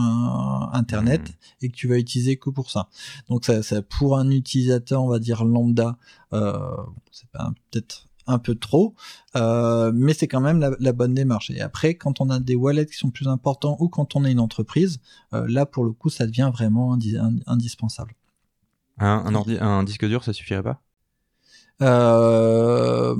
[0.73, 1.65] internet mm.
[1.65, 2.89] et que tu vas utiliser que pour ça.
[3.29, 5.99] Donc ça, ça pour un utilisateur, on va dire lambda,
[6.31, 7.27] c'est
[7.71, 8.95] peut-être un peu trop,
[9.35, 11.51] euh, mais c'est quand même la, bonne démarche.
[11.51, 14.31] Et après, quand on a des wallets qui sont plus importants ou quand on est
[14.31, 15.01] une entreprise,
[15.33, 16.97] euh, là pour le coup, ça devient vraiment
[17.47, 18.15] indispensable.
[18.99, 20.81] Un, un, disque dur, ça suffirait pas?
[21.83, 23.17] Euh,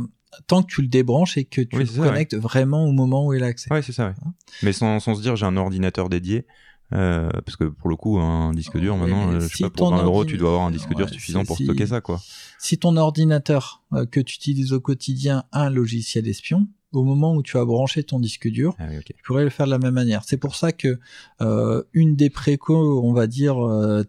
[0.47, 3.43] Tant que tu le débranches et que tu le connectes vraiment au moment où il
[3.43, 3.69] a accès.
[3.73, 4.09] Oui, c'est ça.
[4.09, 4.33] Hein?
[4.63, 6.47] Mais sans, sans, se dire j'ai un ordinateur dédié,
[6.95, 9.91] euh, parce que pour le coup, un disque dur, maintenant, euh, je sais pas, pour
[9.91, 12.21] 20 euros, tu dois avoir un disque dur suffisant pour stocker ça, quoi.
[12.59, 17.35] Si ton ordinateur euh, que tu utilises au quotidien a un logiciel espion, au moment
[17.35, 19.93] où tu as branché ton disque dur, ah tu pourrais le faire de la même
[19.93, 20.23] manière.
[20.25, 20.99] C'est pour ça que
[21.93, 23.57] une des précaux, on va dire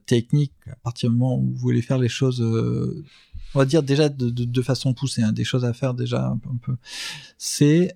[0.05, 4.07] techniques, à partir du moment où vous voulez faire les choses, on va dire déjà
[4.07, 6.75] de, de, de façon poussée, hein, des choses à faire déjà un peu, un peu
[7.37, 7.93] c'est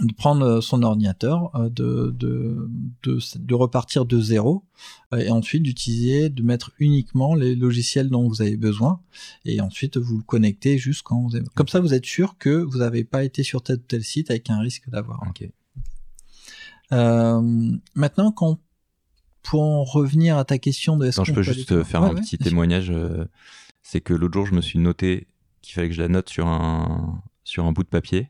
[0.00, 2.68] de prendre euh, son ordinateur, euh, de, de,
[3.02, 4.64] de, de, repartir de zéro,
[5.12, 9.00] euh, et ensuite d'utiliser, de mettre uniquement les logiciels dont vous avez besoin,
[9.44, 11.44] et ensuite vous le connectez juste quand vous avez...
[11.54, 14.30] Comme ça, vous êtes sûr que vous n'avez pas été sur tel ou tel site
[14.30, 15.22] avec un risque d'avoir.
[15.28, 15.52] Okay.
[16.92, 17.40] Euh,
[17.94, 18.58] maintenant, quand
[19.42, 22.92] pour en revenir à ta question de est-ce je peux juste faire un petit témoignage.
[23.82, 25.28] c'est que l'autre jour, je me suis noté
[25.62, 28.28] qu'il fallait que je la note sur un sur un bout de papier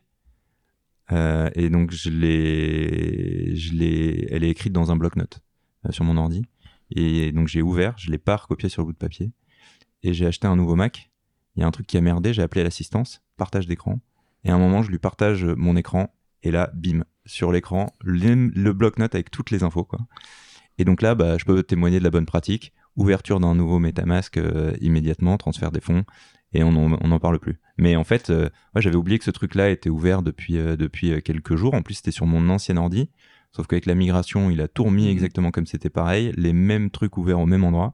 [1.11, 5.41] euh, et donc je l'ai, je l'ai, elle est écrite dans un bloc-notes
[5.85, 6.45] euh, sur mon ordi.
[6.91, 9.31] Et donc j'ai ouvert, je l'ai pas recopié sur le bout de papier.
[10.03, 11.11] Et j'ai acheté un nouveau Mac.
[11.55, 13.99] Il y a un truc qui a merdé, j'ai appelé l'assistance, partage d'écran.
[14.43, 16.13] Et à un moment, je lui partage mon écran.
[16.43, 19.99] Et là, bim, sur l'écran, le, bloc-notes avec toutes les infos, quoi.
[20.77, 22.73] Et donc là, bah, je peux témoigner de la bonne pratique.
[22.95, 26.03] Ouverture d'un nouveau MetaMask euh, immédiatement, transfert des fonds
[26.53, 27.59] et on n'en parle plus.
[27.81, 31.19] Mais en fait, euh, j'avais oublié que ce truc-là était ouvert depuis, euh, depuis euh,
[31.19, 31.73] quelques jours.
[31.73, 33.09] En plus, c'était sur mon ancien ordi.
[33.51, 35.11] Sauf qu'avec la migration, il a tout remis mmh.
[35.11, 36.31] exactement comme c'était pareil.
[36.37, 37.93] Les mêmes trucs ouverts au même endroit.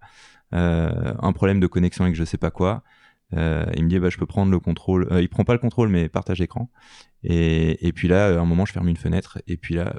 [0.51, 2.83] un problème de connexion avec je sais pas quoi.
[3.31, 3.37] il
[3.83, 5.07] me dit, bah, je peux prendre le contrôle.
[5.19, 6.69] il prend pas le contrôle, mais partage écran.
[7.23, 9.39] Et, et puis là, à un moment, je ferme une fenêtre.
[9.47, 9.95] Et puis là,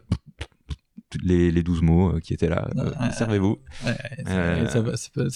[1.23, 2.69] les, les 12 mots qui étaient là.
[3.13, 3.59] Servez-vous.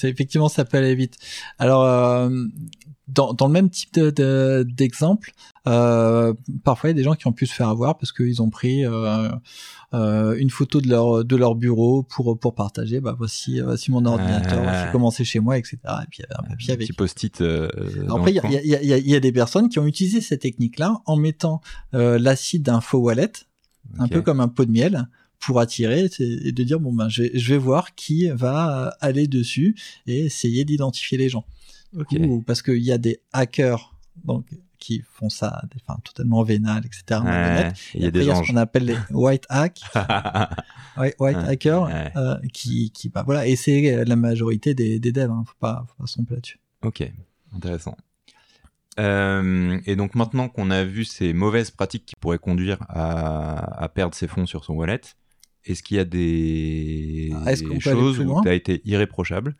[0.03, 1.17] effectivement, ça peut aller vite.
[1.59, 2.31] Alors,
[3.09, 5.33] dans, dans, le même type d'exemple,
[5.67, 8.13] de, euh, parfois il y a des gens qui ont pu se faire avoir parce
[8.13, 9.29] qu'ils ont pris euh,
[9.95, 13.01] euh, une photo de leur de leur bureau pour pour partager.
[13.01, 15.79] Bah voici voici mon ordinateur, j'ai commencé chez moi, etc.
[15.85, 16.87] Et puis il y avait un papier avec.
[16.87, 17.41] Petit post-it.
[17.41, 17.69] Euh,
[18.09, 21.03] Après il y a, y, a, y a, des personnes qui ont utilisé cette technique-là
[21.07, 21.61] en mettant
[21.95, 23.33] euh, l'acide d'un faux wallet,
[23.99, 25.09] un peu comme un pot de miel
[25.43, 29.27] pour attirer et de dire bon ben je vais, je vais voir qui va aller
[29.27, 29.75] dessus
[30.07, 31.45] et essayer d'identifier les gens.
[31.95, 34.47] Ou parce qu'il y a des hackers donc,
[34.79, 37.21] qui font ça des fins totalement vénales, etc.
[37.95, 39.83] Il y a des gens ce qu'on appelle les white hacks,
[40.97, 45.45] white, hackers, euh, qui, qui bah, voilà, et c'est la majorité des, des devs, hein,
[45.47, 46.59] faut pas, faut pas se tromper là-dessus.
[46.83, 47.13] Ok,
[47.55, 47.97] intéressant.
[48.99, 53.89] Euh, et donc maintenant qu'on a vu ces mauvaises pratiques qui pourraient conduire à, à,
[53.89, 55.01] perdre ses fonds sur son wallet,
[55.65, 59.57] est-ce qu'il y a des, Ah, des choses où tu as été irréprochable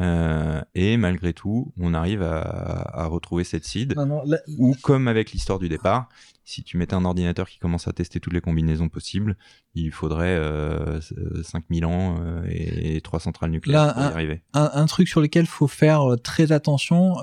[0.00, 5.32] euh, et malgré tout, on arrive à, à retrouver cette seed là- ou comme avec
[5.32, 6.08] l'histoire du départ,
[6.44, 9.36] si tu mettais un ordinateur qui commence à tester toutes les combinaisons possibles,
[9.74, 10.98] il faudrait euh,
[11.44, 14.42] 5000 ans euh, et trois centrales nucléaires Là, pour y un- arriver.
[14.54, 17.14] un, un truc sur lequel faut faire euh, très attention.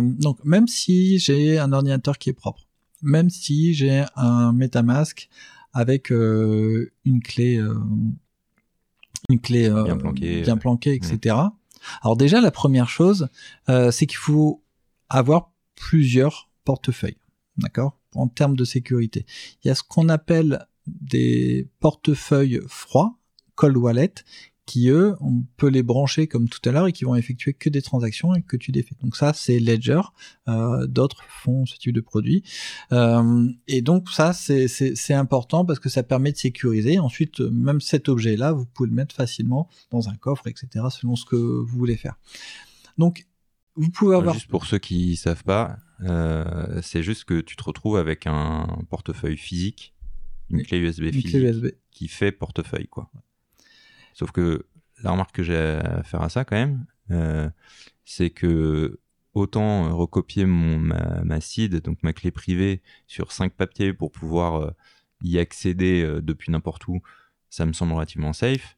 [0.00, 2.66] donc, même si j'ai un ordinateur qui est propre,
[3.00, 5.28] même si j'ai un MetaMask
[5.72, 7.74] avec euh, une clé, euh,
[9.28, 10.60] une clé euh, Bien planquée, bien ouais.
[10.60, 11.36] planquée, etc.
[12.02, 13.28] Alors déjà, la première chose,
[13.68, 14.62] euh, c'est qu'il faut
[15.08, 17.18] avoir plusieurs portefeuilles,
[17.56, 19.26] d'accord, en termes de sécurité.
[19.62, 23.18] Il y a ce qu'on appelle des portefeuilles froids,
[23.54, 24.14] cold wallet,
[24.68, 27.70] qui eux, on peut les brancher comme tout à l'heure et qui vont effectuer que
[27.70, 28.94] des transactions et que tu défais.
[29.02, 30.02] Donc ça, c'est Ledger.
[30.46, 32.42] Euh, D'autres font ce type de produit.
[32.92, 34.68] Euh, et donc ça, c'est-
[35.14, 36.98] important parce que ça permet de sécuriser.
[36.98, 41.24] Ensuite, même cet objet-là, vous pouvez le mettre facilement dans un coffre, etc., selon ce
[41.24, 42.16] que vous voulez faire.
[42.98, 43.26] Donc,
[43.74, 44.34] vous pouvez avoir...
[44.34, 48.66] Juste pour ceux qui savent pas, euh, c'est juste que tu te retrouves avec un
[48.90, 49.94] portefeuille physique,
[50.50, 51.66] une clé USB une physique clé USB.
[51.90, 53.10] qui fait portefeuille, quoi.
[54.18, 54.66] Sauf que
[55.02, 57.48] la remarque que j'ai à faire à ça quand même, euh,
[58.04, 58.98] c'est que
[59.34, 64.56] autant recopier mon, ma, ma seed, donc ma clé privée, sur cinq papiers pour pouvoir
[64.62, 64.70] euh,
[65.22, 67.00] y accéder euh, depuis n'importe où,
[67.48, 68.76] ça me semble relativement safe.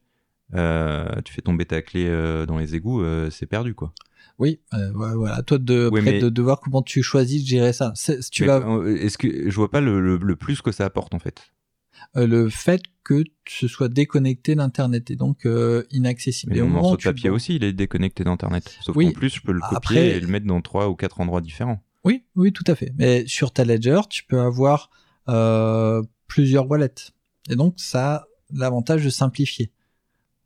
[0.52, 2.04] Tu fais tomber ta clé
[2.46, 3.94] dans les égouts, c'est perdu quoi.
[4.38, 4.60] Oui,
[4.94, 5.42] voilà.
[5.42, 7.92] Toi de, Oui, après, mais- de, de voir comment tu choisis de gérer ça.
[7.94, 10.84] Si tu Mais, vas, Est-ce que je vois pas le, le- le plus que ça
[10.84, 11.52] apporte en fait
[12.14, 16.52] le fait que ce soit déconnecté d'internet et donc euh, inaccessible.
[16.52, 18.76] Mais Et mon moment morceau de tu- papier aussi, il est déconnecté d'internet.
[18.82, 19.06] Sauf Oui.
[19.06, 21.40] qu'en plus, je peux le copier Après- et le mettre dans trois ou quatre endroits
[21.40, 21.82] différents.
[22.04, 22.92] Oui, oui, tout à fait.
[22.98, 24.90] Mais sur ta Ledger, tu peux avoir
[25.28, 27.12] euh, plusieurs wallets.
[27.50, 29.70] Et donc, ça a l'avantage de simplifier.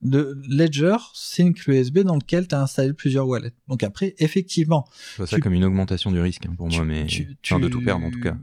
[0.02, 3.52] Le Ledger, c'est une clé USB dans laquelle tu as installé plusieurs wallets.
[3.68, 6.76] Donc après, effectivement, Je vois ça Tu- comme une augmentation du risque hein, pour tu-
[6.76, 8.36] moi, mais tu- enfin, de tu- tout perdre en tout cas.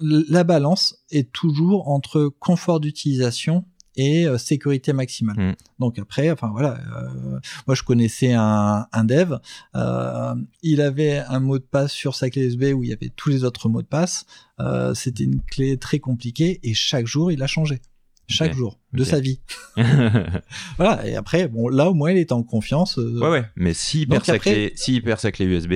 [0.00, 3.64] La balance est toujours entre confort d'utilisation
[3.96, 5.36] et euh, sécurité maximale.
[5.38, 5.54] Mm.
[5.78, 9.36] Donc après, enfin voilà, euh, moi je connaissais un, un dev,
[9.76, 13.12] euh, il avait un mot de passe sur sa clé USB où il y avait
[13.14, 14.26] tous les autres mots de passe.
[14.58, 17.80] Euh, C'était une clé très compliquée et chaque jour il a changé.
[18.26, 19.40] Chaque jour de sa vie.
[19.76, 19.84] ouais,
[20.78, 21.06] Voilà.
[21.06, 22.98] Et après, bon, là au moins il était en confiance.
[22.98, 23.44] euh, ouais.
[23.54, 25.72] Mais s'il perd, sa clé, s'il perd sa clé USB,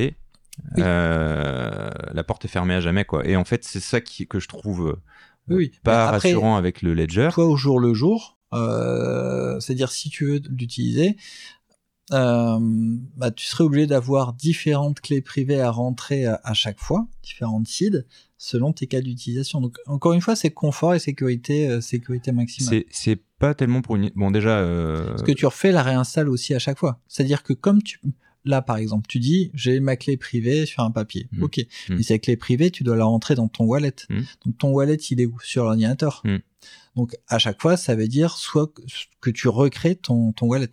[0.77, 0.83] Oui.
[0.85, 3.27] euh, la porte est fermée à jamais, quoi.
[3.27, 6.83] Et en fait, c'est ça qui, que je trouve euh, Oui, pas après- rassurant avec
[6.83, 7.31] le Ledger.
[7.33, 11.17] toi au jour le jour, euh, c'est-à-dire si tu veux l'utiliser,
[12.11, 17.69] bah, tu serais obligé d'avoir différentes clés privées à rentrer à, à chaque fois, différentes
[17.69, 18.05] seeds,
[18.39, 19.61] selon tes cas d'utilisation.
[19.61, 22.85] Donc encore une fois, c'est confort et sécurité, sécurité maximale.
[22.91, 24.11] C'est, pas tellement pour une.
[24.17, 24.65] Bon, déjà.
[25.11, 26.99] Parce que tu refais la réinstalle aussi à chaque fois.
[27.07, 28.01] C'est-à-dire que comme tu
[28.45, 31.29] là par exemple, tu dis j'ai ma clé privée sur un papier.
[31.33, 31.43] Mm.
[31.43, 31.59] Ok.
[31.89, 31.95] Mm.
[31.97, 33.95] Mais cette clé privée, tu dois la rentrer dans ton wallet.
[34.11, 34.21] Mm.
[34.47, 35.39] Donc ton wallet, il est où?
[35.43, 36.23] Sur l'ordinateur.
[36.97, 38.73] Donc à chaque fois, ça veut dire soit
[39.21, 40.71] que- tu recrées ton, ton wallet.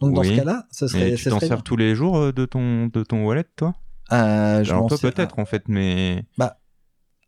[0.00, 1.10] Donc dans ce cas-là, ça serait.
[1.10, 3.74] mais tu t'en sers tous les jours euh, de ton, de ton wallet, toi?
[4.12, 6.24] Euh, Alors toi peut-être en fait, mais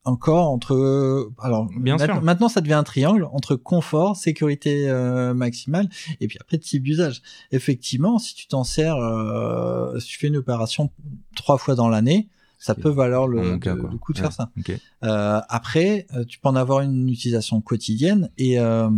[0.04, 2.22] encore entre alors Bien maintenant, sûr.
[2.22, 5.88] maintenant ça devient un triangle entre confort, sécurité euh, maximale
[6.20, 7.22] et puis après type d'usage.
[7.52, 10.90] Effectivement, si tu t'en sers, euh, si tu fais une opération
[11.34, 12.28] trois fois dans l'année,
[12.64, 14.50] ça peut valoir le, cas, le- coup de Ouais, faire ça.
[14.58, 14.72] ok.
[15.04, 18.88] Euh, après, euh, tu peux en avoir une utilisation quotidienne et, euh,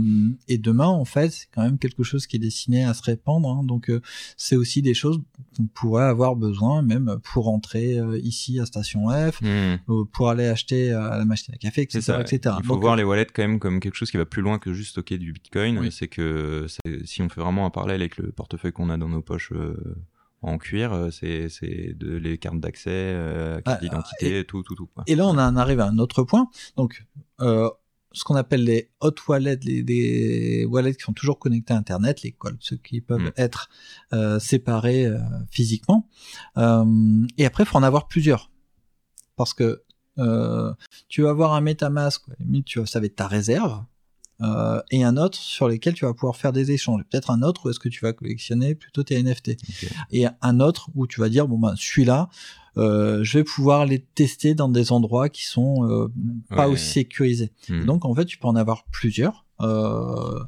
[0.46, 3.48] et demain, en fait, c'est quand même quelque chose qui est destiné à se répandre.
[3.48, 3.64] hein.
[3.64, 4.00] donc, euh,
[4.36, 5.20] c'est aussi des choses
[5.56, 9.76] qu'on pourrait avoir besoin, même pour rentrer euh, ici à Station F, euh,
[10.12, 12.00] pour aller acheter à la machine à café, etc.
[12.02, 12.20] Ça.
[12.20, 12.54] etc.
[12.60, 14.58] Il faut Donc, voir les wallets quand même comme quelque chose qui va plus loin
[14.60, 15.78] que juste stocker du Bitcoin.
[15.80, 15.90] Oui.
[15.90, 16.66] C'est que
[17.04, 19.74] si on fait vraiment un parallèle avec le portefeuille qu'on a dans nos poches euh,
[20.42, 21.48] en cuir, euh, c'est
[21.94, 24.86] de les cartes d'accès, euh, Ah, carte d'identité, tout, tout, tout.
[24.86, 25.02] quoi.
[25.06, 26.48] Et là, on en arrive à un autre point.
[26.76, 27.04] Donc,
[27.40, 27.68] euh,
[28.12, 32.22] ce qu'on appelle les hot wallets, les, les wallets qui sont toujours connectés à Internet,
[32.22, 33.32] les cols, ceux qui peuvent Mm.
[33.36, 33.68] être
[34.12, 35.18] euh, séparés euh,
[35.50, 36.08] physiquement.
[36.56, 38.50] Et après, il faut en avoir plusieurs.
[39.36, 39.82] Parce que
[41.08, 43.84] tu vas avoir un MetaMask, limite, tu vas, ça va être ta réserve,
[44.42, 47.02] euh, et un autre sur lesquels tu vas pouvoir faire des échanges.
[47.10, 49.56] Peut-être un autre où est-ce que tu vas collectionner plutôt tes NFT
[50.12, 52.28] et un autre où tu vas dire bon ben celui-là
[52.76, 56.12] euh, je vais pouvoir les tester dans des endroits qui sont euh,
[56.50, 56.74] pas Ouais.
[56.74, 57.86] aussi sécurisés Hmm.
[57.86, 60.38] donc en fait tu peux en avoir plusieurs euh,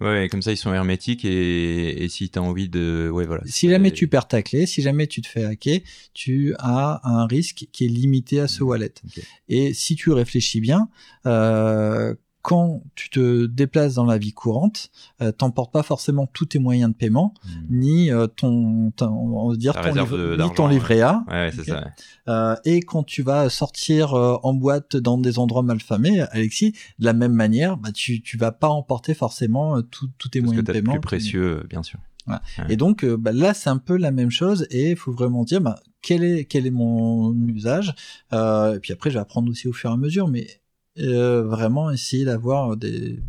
[0.00, 3.42] Ouais, comme ça ils sont hermétiques et, et si t'as envie de, ouais voilà.
[3.44, 5.80] si jamais C'est- tu perds ta clé si jamais tu te fais hacker
[6.14, 9.22] tu as un risque qui est limité à ce wallet Ok.
[9.50, 10.88] et si tu réfléchis bien
[11.26, 16.58] euh, quand tu te déplaces dans la vie courante, euh, t'emportes pas forcément tous tes
[16.58, 17.48] moyens de paiement, Hmm.
[17.78, 21.22] ni euh, ton, ton- on va dire ton, livre- ni ton livret A.
[21.28, 21.74] Ouais, ça.
[21.74, 21.84] ouais.
[22.28, 27.04] Euh, et quand tu vas sortir euh, en boîte dans des endroits malfamés, Alexis, de
[27.04, 30.64] la même manière, bah, tu tu vas pas emporter forcément euh, tous tes que moyens
[30.64, 30.92] de paiement.
[30.92, 31.98] plus précieux, euh, bien sûr.
[32.68, 35.60] Et donc bah, là, c'est un peu la même chose et il faut vraiment dire
[35.60, 37.92] bah, quel est quel est mon usage.
[38.32, 40.46] Euh, et puis après, je vais apprendre aussi au fur et à mesure, mais
[41.00, 43.20] euh, vraiment essayer d'avoir des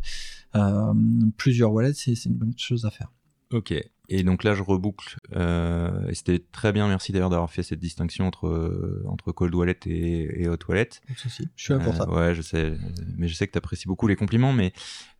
[0.55, 0.93] euh,
[1.37, 3.11] plusieurs wallets, c'est une bonne chose à faire.
[3.51, 3.73] Ok.
[4.13, 5.17] Et donc là, je reboucle.
[5.35, 6.87] Euh, et c'était très bien.
[6.87, 10.89] Merci d'ailleurs d'avoir fait cette distinction entre euh, entre cold wallet et, et hot wallet.
[11.23, 12.09] Je suis là pour ça.
[12.09, 12.73] Ouais, je sais.
[13.17, 14.53] Mais je sais que tu apprécies beaucoup les compliments.
[14.53, 14.73] Mais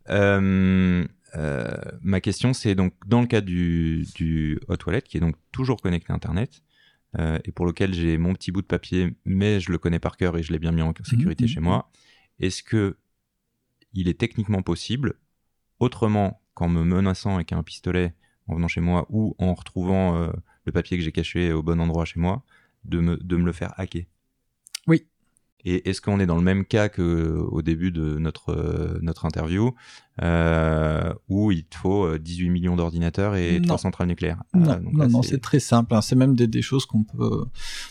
[0.08, 5.80] ma question, c'est donc dans le cas du, du hot wallet, qui est donc toujours
[5.80, 6.62] connecté à Internet,
[7.18, 10.16] euh, et pour lequel j'ai mon petit bout de papier, mais je le connais par
[10.16, 11.66] cœur et je l'ai bien mis en sécurité Mhm, chez mhm.
[11.66, 11.90] moi.
[12.40, 12.96] Est-ce que
[13.94, 15.14] il est techniquement possible,
[15.78, 18.14] autrement qu'en me menaçant avec un pistolet
[18.48, 20.30] en venant chez moi ou en retrouvant euh,
[20.64, 22.42] le papier que j'ai caché au bon endroit chez moi,
[22.84, 24.04] de me, de me le faire hacker?
[24.86, 25.06] Oui.
[25.64, 29.74] Et est-ce qu'on est dans le même cas qu'au début de notre, euh, notre interview,
[30.20, 33.66] euh, où il te faut euh, 18 millions d'ordinateurs et Non.
[33.66, 34.42] trois centrales nucléaires?
[34.54, 35.94] Non, Ah, non, là, non, c'est très simple.
[35.94, 36.00] hein.
[36.02, 37.44] C'est même des, des choses qu'on peut,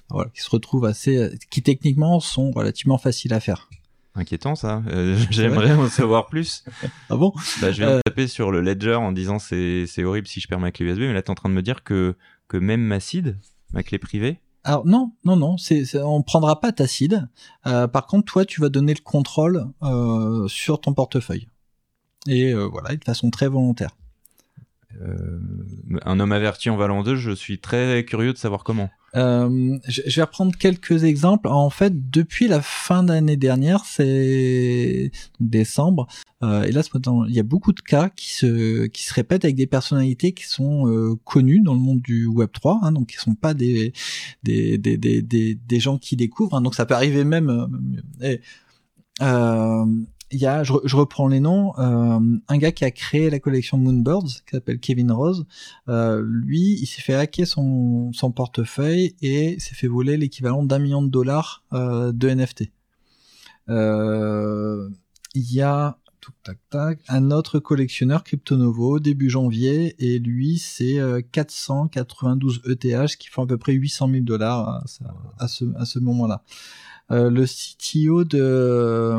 [0.10, 3.70] voilà, qui se retrouvent assez, qui techniquement sont relativement faciles à faire.
[4.16, 4.84] Inquiétant ça.
[4.88, 6.64] Euh, J'aimerais en savoir plus.
[7.10, 7.34] Ah bon?
[7.62, 7.98] Bah, je viens Euh.
[7.98, 10.86] de taper sur le ledger en disant c'est c'est horrible si je perds ma clé
[10.86, 12.16] USB, mais là tu es en train de me dire que,
[12.48, 13.38] que même ma CID,
[13.74, 17.28] ma clé privée, Alors non, non, non, c'est, on prendra pas ta CID.
[17.68, 21.48] Euh, par contre, toi, tu vas donner le contrôle euh, sur ton portefeuille.
[22.28, 23.96] Et euh, voilà, de façon très volontaire.
[25.02, 25.40] Euh,
[26.04, 28.90] un homme averti en valant 2, je suis très curieux de savoir comment.
[29.16, 31.48] Euh, je vais reprendre quelques exemples.
[31.50, 36.08] En fait, depuis la fin d'année dernière, c'est décembre.
[36.44, 39.14] Euh, et là, ce matin, il y a beaucoup de cas qui se qui se
[39.14, 42.92] répètent avec des personnalités qui sont euh, connues dans le monde du Web 3, hein,
[42.92, 43.94] donc qui sont pas des
[44.44, 46.56] des des des des, gens qui découvrent.
[46.56, 47.50] hein, donc ça peut arriver même.
[48.22, 48.38] euh,
[49.22, 49.86] euh,
[50.32, 53.30] il y a, je, re- je reprends les noms, euh, un gars qui a créé
[53.30, 55.46] la collection Moonbirds, qui s'appelle Kevin Rose.
[55.90, 61.02] Euh, lui, il s'est fait hacker son, portefeuille et s'est fait voler l'équivalent d'un million
[61.02, 62.72] de dollars euh, de NFT.
[65.34, 65.98] Il y a
[67.08, 73.48] un autre collectionneur Cryptonovo début janvier et lui c'est euh, 492 ETH qui font à
[73.48, 74.84] peu près 800 000 dollars
[75.40, 76.44] à, ce, moment-là.
[77.10, 79.18] Le CTO de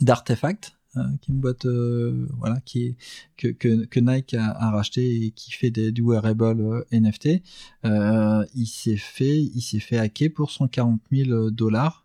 [0.00, 2.96] euh, d'Artefact, euh, qui est une boîte euh, voilà qui est,
[3.36, 7.42] que, que, que Nike a, a racheté et qui fait des, du wearable euh, NFT,
[7.84, 11.99] euh, il s'est fait il s'est fait hacker pour 140 000 dollars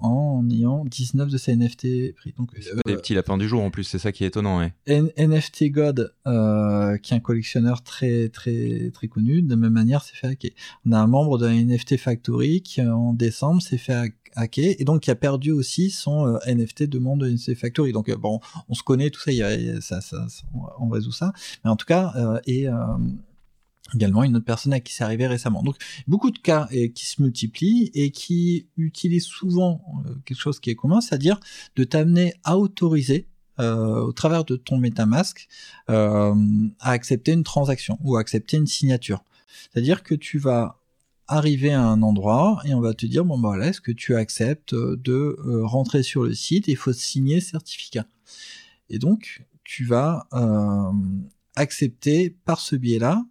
[0.00, 2.34] en ayant 19 de ses NFT pris.
[2.38, 4.58] Donc C'est euh, des petits lapins du jour en plus, c'est ça qui est étonnant.
[4.58, 4.72] Ouais.
[4.86, 9.72] N- NFT God, euh, qui est un collectionneur très très très connu, de la même
[9.72, 10.50] manière s'est fait hacker.
[10.86, 14.14] On a un membre de la NFT Factory qui euh, en décembre s'est fait hack-
[14.36, 17.92] hacker et donc qui a perdu aussi son euh, NFT demande de NFT Factory.
[17.92, 21.12] Donc bon, on se connaît tout ça, y a, ça, ça, ça- on- on résout
[21.12, 21.32] ça.
[21.64, 22.12] Mais en tout cas,
[22.46, 22.66] et
[23.94, 25.62] également une autre personne à qui c'est arrivé récemment.
[25.62, 25.76] Donc
[26.06, 30.70] beaucoup de cas euh, qui se multiplient et qui utilisent souvent euh, quelque chose qui
[30.70, 31.40] est commun, c'est-à-dire
[31.76, 33.28] de t'amener à autoriser
[33.60, 35.48] euh, au travers de ton MetaMask
[35.90, 36.32] euh,
[36.78, 39.24] à accepter une transaction ou à accepter une signature.
[39.48, 40.80] C'est-à-dire que tu vas
[41.26, 44.14] arriver à un endroit et on va te dire bon bah voilà est-ce que tu
[44.14, 48.06] acceptes de euh, rentrer sur le site et il faut signer certificat.
[48.90, 50.28] Et donc tu vas
[51.56, 53.26] accepter par ce biais-là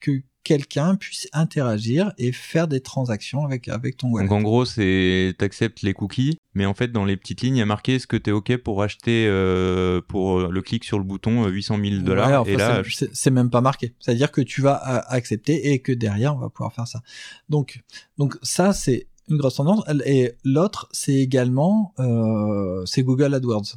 [0.00, 4.26] que quelqu'un puisse interagir et faire des transactions avec avec ton wallet.
[4.28, 7.58] Donc en gros, c'est t'acceptes les cookies, mais en fait dans les petites lignes, il
[7.60, 11.04] y a marqué est-ce que t'es ok pour acheter euh, pour le clic sur le
[11.04, 12.82] bouton euh, 800 000 dollars Ouais, enfin, et là,
[13.12, 13.94] c'est- même pas marqué.
[14.00, 17.02] C'est-à-dire que tu vas euh, accepter et que derrière on va pouvoir faire ça.
[17.48, 17.80] Donc,
[18.18, 19.84] donc ça c'est une grosse tendance.
[20.06, 23.76] Et l'autre c'est également euh, c'est Google AdWords.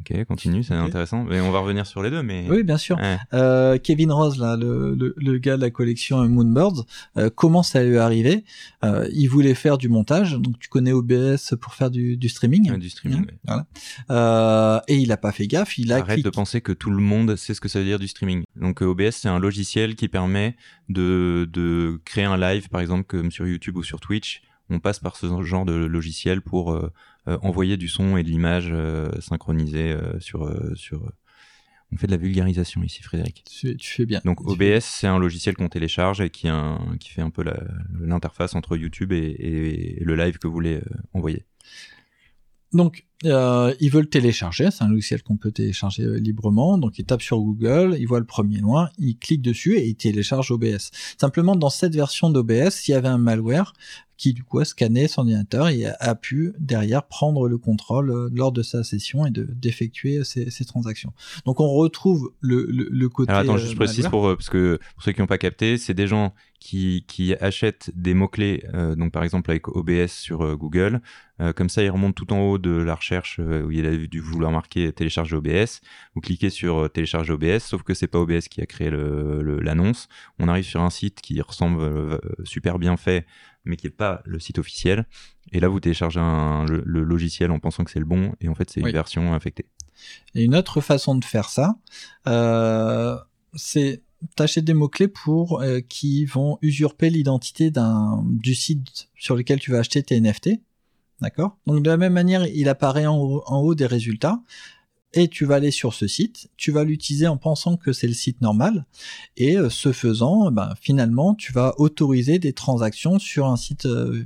[0.00, 1.24] Ok, continue, c'est intéressant.
[1.24, 2.96] Mais on va revenir sur les deux, mais Oui, bien sûr.
[2.98, 3.16] Ouais.
[3.34, 6.84] Euh, Kevin Rose, là, le, le, le gars de la collection Moonbirds,
[7.16, 8.44] euh, comment ça lui est arrivé?
[8.84, 12.70] Euh, Il voulait faire du montage, donc tu connais OBS pour faire du, du streaming?
[12.70, 13.26] Ouais, du streaming.
[13.26, 13.38] ouais.
[13.44, 13.66] Voilà.
[14.10, 16.98] Euh, et il a pas fait gaffe, il a Arrête de penser que tout le
[17.02, 18.44] monde sait ce que ça veut dire du streaming.
[18.54, 20.56] Donc euh, OBS, c'est un logiciel qui permet
[20.88, 24.42] de, de créer un live, par exemple, comme sur YouTube ou sur Twitch.
[24.70, 26.90] On passe par ce genre de logiciel pour euh,
[27.28, 30.50] euh, envoyer du son et de l'image euh, synchronisée euh, sur...
[30.76, 31.12] sur...
[31.92, 33.44] On fait de la vulgarisation ici, Frédéric.
[33.48, 34.20] tu, tu fais bien.
[34.24, 37.44] Donc OBS, c'est un logiciel qu'on télécharge et qui, un- qui fait un peu
[38.00, 40.80] l'interface entre YouTube et, et- et le live que vous voulez
[41.14, 41.44] envoyer.
[42.72, 47.04] Donc, euh, ils veulent télécharger, c'est un logiciel qu'on peut télécharger euh, librement, donc ils
[47.04, 50.90] tapent sur Google, ils voient le premier lien, ils cliquent dessus et ils téléchargent OBS.
[51.18, 53.72] Simplement, dans cette version d'OBS, il y avait un malware
[54.18, 58.30] qui du coup a scanné son ordinateur et a, pu derrière prendre le contrôle euh,
[58.32, 61.12] lors de sa session et de d'effectuer ces, ces, transactions.
[61.44, 63.30] Donc on retrouve le, le, le côté.
[63.30, 65.92] Alors attends, juste je précise pour parce que pour ceux qui n'ont pas capté, c'est
[65.92, 66.32] des gens
[66.66, 71.00] qui, qui achètent des mots-clés, euh, donc par exemple avec OBS sur euh, Google.
[71.40, 74.20] Euh, comme ça, ils remontent tout en haut de la recherche où il a dû
[74.20, 75.80] vouloir marquer télécharger OBS.
[76.14, 80.08] Vous cliquez sur télécharger OBS, sauf que c'est pas OBS qui a créé l'annonce.
[80.38, 83.26] On arrive sur un site qui ressemble super bien fait,
[83.64, 85.06] mais qui est pas le site officiel.
[85.52, 88.54] Et là, vous téléchargez un, le, logiciel en pensant que c'est le bon, et en
[88.54, 89.66] fait, c'est une version infectée.
[90.34, 91.78] Et une autre façon de faire ça,
[93.54, 94.02] c'est
[94.34, 99.70] tâcher des mots-clés pour euh, qui vont usurper l'identité d'un du site sur lequel tu
[99.70, 100.60] vas acheter tes NFT.
[101.20, 101.56] D'accord?
[101.66, 104.40] Donc de la même manière, il apparaît en haut, des résultats.
[105.12, 108.12] Et tu vas aller sur ce site, tu vas l'utiliser en pensant que c'est le
[108.12, 108.84] site normal,
[109.38, 114.24] et euh, ce faisant, ben, finalement, tu vas autoriser des transactions sur un site euh,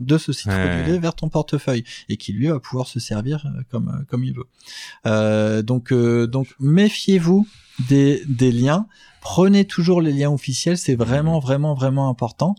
[0.00, 0.98] de ce site ouais.
[0.98, 5.62] vers ton portefeuille, et qui lui va pouvoir se servir comme comme il veut.
[5.62, 7.46] donc donc méfiez-vous
[7.88, 8.88] des, des liens.
[9.20, 12.54] Prenez toujours les liens officiels, c'est vraiment, vraiment, vraiment important.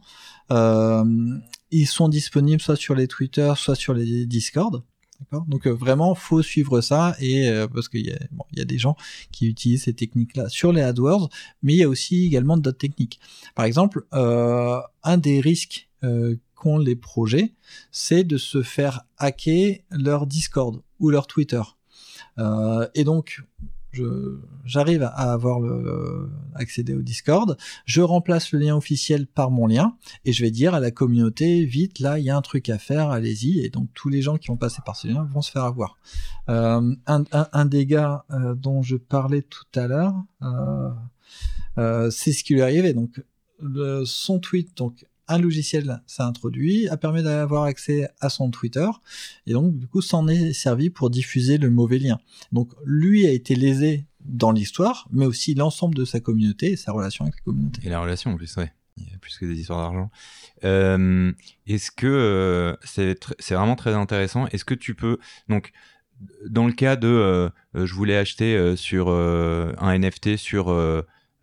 [0.51, 1.03] Euh,
[1.72, 4.84] ils sont disponibles soit sur les Twitter, soit sur les Discord.
[5.47, 8.65] Donc euh, vraiment, faut suivre ça et euh, parce qu'il y, a, bon, y a
[8.65, 8.95] des gens
[9.32, 11.30] qui utilisent ces techniques-là sur les AdWords,
[11.63, 13.20] mais il y a aussi également d'autres techniques.
[13.55, 15.89] Par exemple, euh, un des risques
[16.53, 17.55] qu'ont les projets,
[17.91, 21.61] c'est de se faire hacker leur Discord ou leur Twitter.
[22.93, 23.41] et donc,
[24.65, 29.95] j'arrive à avoir le, accéder au Discord, je remplace le lien officiel par mon lien
[30.25, 32.77] et je vais dire à la communauté vite là il y a un truc à
[32.77, 33.59] faire, allez-y.
[33.59, 35.97] Et donc tous les gens qui vont passer par ce lien vont se faire avoir.
[36.49, 40.15] Euh, un, des gars euh, dont je parlais tout à l'heure,
[41.77, 42.93] euh, c'est ce qui lui est arrivé.
[42.93, 43.23] Donc
[43.59, 48.88] le, son tweet donc un logiciel s'est introduit, a permis d'avoir accès à son Twitter,
[49.45, 52.19] et donc du coup s'en est servi pour diffuser le mauvais lien.
[52.51, 56.91] Donc lui a été lésé dans l'histoire, mais aussi l'ensemble de sa communauté et sa
[56.91, 57.82] relation avec la communauté.
[57.86, 58.71] Et la relation en plus, ouais.
[58.97, 60.09] Il y a plus que des histoires d'argent.
[60.63, 61.32] Euh,
[61.67, 65.19] Est-ce que euh, c'est vraiment très intéressant Est-ce que tu peux
[65.49, 65.71] donc
[66.49, 70.73] dans le cas de euh, je voulais acheter sur un NFT sur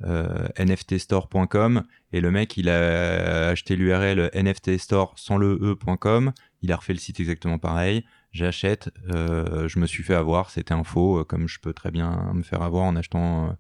[0.05, 6.33] nftstore.com et le mec il a acheté l'URL nftstore sans le e.com
[6.63, 8.05] il a refait le site exactement pareil.
[8.33, 11.91] J'achète euh, je me suis fait avoir c'était un faux euh, comme je peux très
[11.91, 13.53] bien me faire avoir en achetant euh,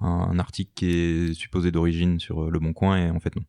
[0.00, 3.44] un, article qui est supposé d'origine sur le bon coin et en fait non.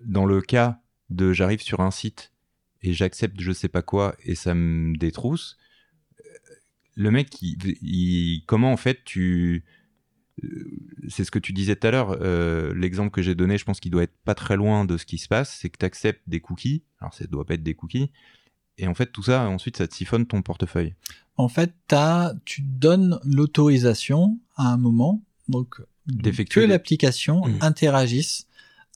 [0.00, 0.80] Dans le cas
[1.10, 2.32] de j'arrive sur un site
[2.82, 5.56] et j'accepte je sais pas quoi et ça me détrousse
[6.94, 9.83] le mec il comment en fait tu euh,
[11.08, 13.80] c'est ce que tu disais tout à l'heure, euh, l'exemple que j'ai donné, je pense
[13.80, 16.22] qu'il doit être pas très loin de ce qui se passe, c'est que tu acceptes
[16.26, 18.10] des cookies, alors ça doit pas être des cookies,
[18.78, 20.94] et en fait tout ça, ensuite ça te siphonne ton portefeuille.
[21.36, 25.80] En fait, as, tu donnes l'autorisation à un moment, donc
[26.50, 27.58] que l'application mmh.
[27.60, 28.46] interagisse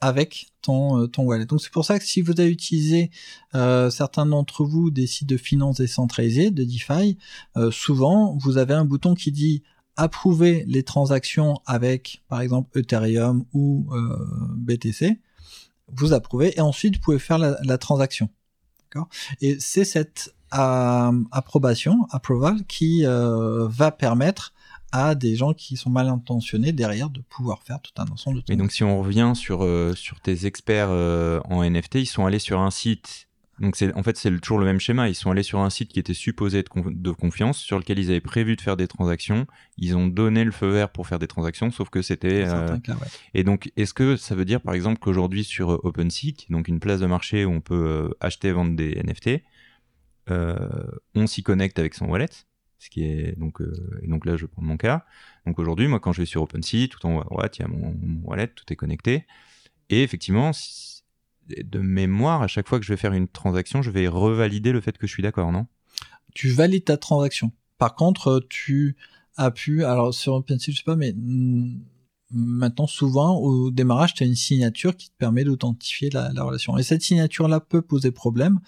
[0.00, 1.46] avec ton, euh, ton wallet.
[1.46, 3.10] Donc c'est pour ça que si vous avez utilisé
[3.54, 7.18] euh, certains d'entre vous des sites de finances décentralisés, de DeFi,
[7.56, 9.62] euh, souvent vous avez un bouton qui dit
[9.98, 14.16] approuver les transactions avec, par exemple, Ethereum ou euh,
[14.56, 15.20] BTC,
[15.88, 18.30] vous approuvez et ensuite vous pouvez faire la, transaction.
[19.40, 24.54] Et c'est cette euh, approbation, approval, qui euh, va permettre
[24.92, 28.52] à des gens qui sont mal intentionnés derrière de pouvoir faire tout un ensemble de
[28.52, 32.60] Et donc si on revient sur, sur tes experts en NFT, ils sont allés sur
[32.60, 33.27] un site
[33.60, 35.08] donc c'est en fait c'est toujours le même schéma.
[35.08, 38.10] Ils sont allés sur un site qui était supposé être de confiance, sur lequel ils
[38.10, 39.46] avaient prévu de faire des transactions.
[39.76, 42.44] Ils ont donné le feu vert pour faire des transactions, sauf que c'était.
[42.46, 42.76] Euh...
[43.34, 46.78] Et donc est-ce que ça veut dire par exemple qu'aujourd'hui sur euh, OpenSea, donc une
[46.78, 49.42] place de marché où on peut euh, acheter et vendre des NFT,
[50.30, 50.56] euh,
[51.14, 52.28] on s'y connecte avec son wallet,
[52.78, 53.60] ce qui est donc
[54.02, 55.04] et donc là je prends mon cas.
[55.46, 57.68] Donc aujourd'hui moi quand je vais sur OpenSea, tout en haut à il y a
[57.68, 59.26] mon, mon wallet, tout est connecté.
[59.90, 60.52] Et effectivement,
[61.48, 64.80] de mémoire, à chaque fois que je vais faire une transaction, je vais revalider le
[64.80, 65.66] fait que je suis d'accord, non?
[66.34, 67.52] Tu valides ta transaction.
[67.78, 68.96] Par contre, tu
[69.36, 71.14] as pu, alors sur OpenSea, je sais pas, mais
[72.30, 76.76] maintenant souvent au démarrage, tu as une signature qui te permet d'authentifier la, relation.
[76.76, 78.60] Et cette signature-là peut poser problème.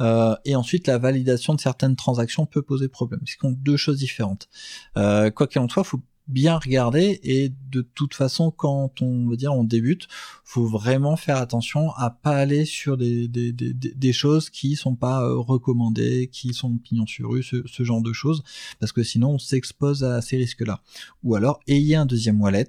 [0.00, 3.20] Euh, et ensuite, la validation de certaines transactions peut poser problème.
[3.24, 4.48] C'est deux choses différentes.
[4.96, 9.36] Euh, quoi qu'il en soit, faut bien regarder et de toute façon quand on veut
[9.36, 10.08] dire on débute
[10.44, 14.96] faut vraiment faire attention à pas aller sur des, des, des, des choses qui sont
[14.96, 18.42] pas euh, recommandées qui sont pignon sur rue ce, ce, genre de choses
[18.80, 20.82] parce que sinon on s'expose à ces risques là
[21.22, 22.68] ou alors ayez un deuxième wallet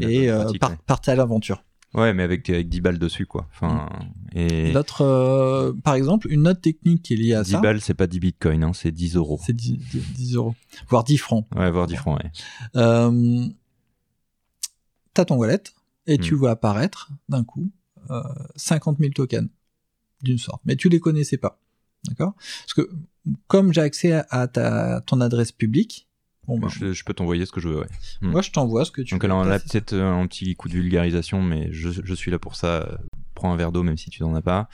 [0.00, 0.50] et euh,
[0.86, 1.62] partez à l'aventure
[1.94, 3.46] Ouais, mais avec, avec 10 balles dessus, quoi.
[3.52, 3.88] Enfin,
[4.32, 4.38] mm.
[4.38, 4.74] et...
[5.00, 7.58] Euh, par exemple, une autre technique qui est liée à 10 ça.
[7.58, 9.40] 10 balles, c'est pas 10 bitcoins, hein, c'est 10 euros.
[9.44, 9.78] C'est 10,
[10.14, 10.54] 10, euros.
[10.88, 11.46] Voire 10 francs.
[11.54, 12.30] Ouais, voire 10 francs, ouais.
[12.76, 13.46] Euh,
[15.14, 15.62] T'as ton wallet
[16.08, 16.20] et mm.
[16.20, 17.70] tu vois apparaître d'un coup
[18.10, 18.22] euh,
[18.56, 19.48] 50 000 tokens
[20.22, 20.60] d'une sorte.
[20.64, 21.60] Mais tu les connaissais pas.
[22.08, 22.34] D'accord?
[22.34, 22.90] Parce que
[23.46, 26.08] comme j'ai accès à ta, ton adresse publique,
[26.46, 27.86] Bon, bah, je, je, peux t'envoyer ce que je veux, ouais.
[28.20, 28.30] Hmm.
[28.30, 29.28] Moi, je t'envoie ce que tu Donc, veux.
[29.28, 32.98] Donc, là, peut-être un petit coup de vulgarisation, mais je, je suis là pour ça.
[33.34, 34.68] Prends un verre d'eau, même si tu n'en as pas.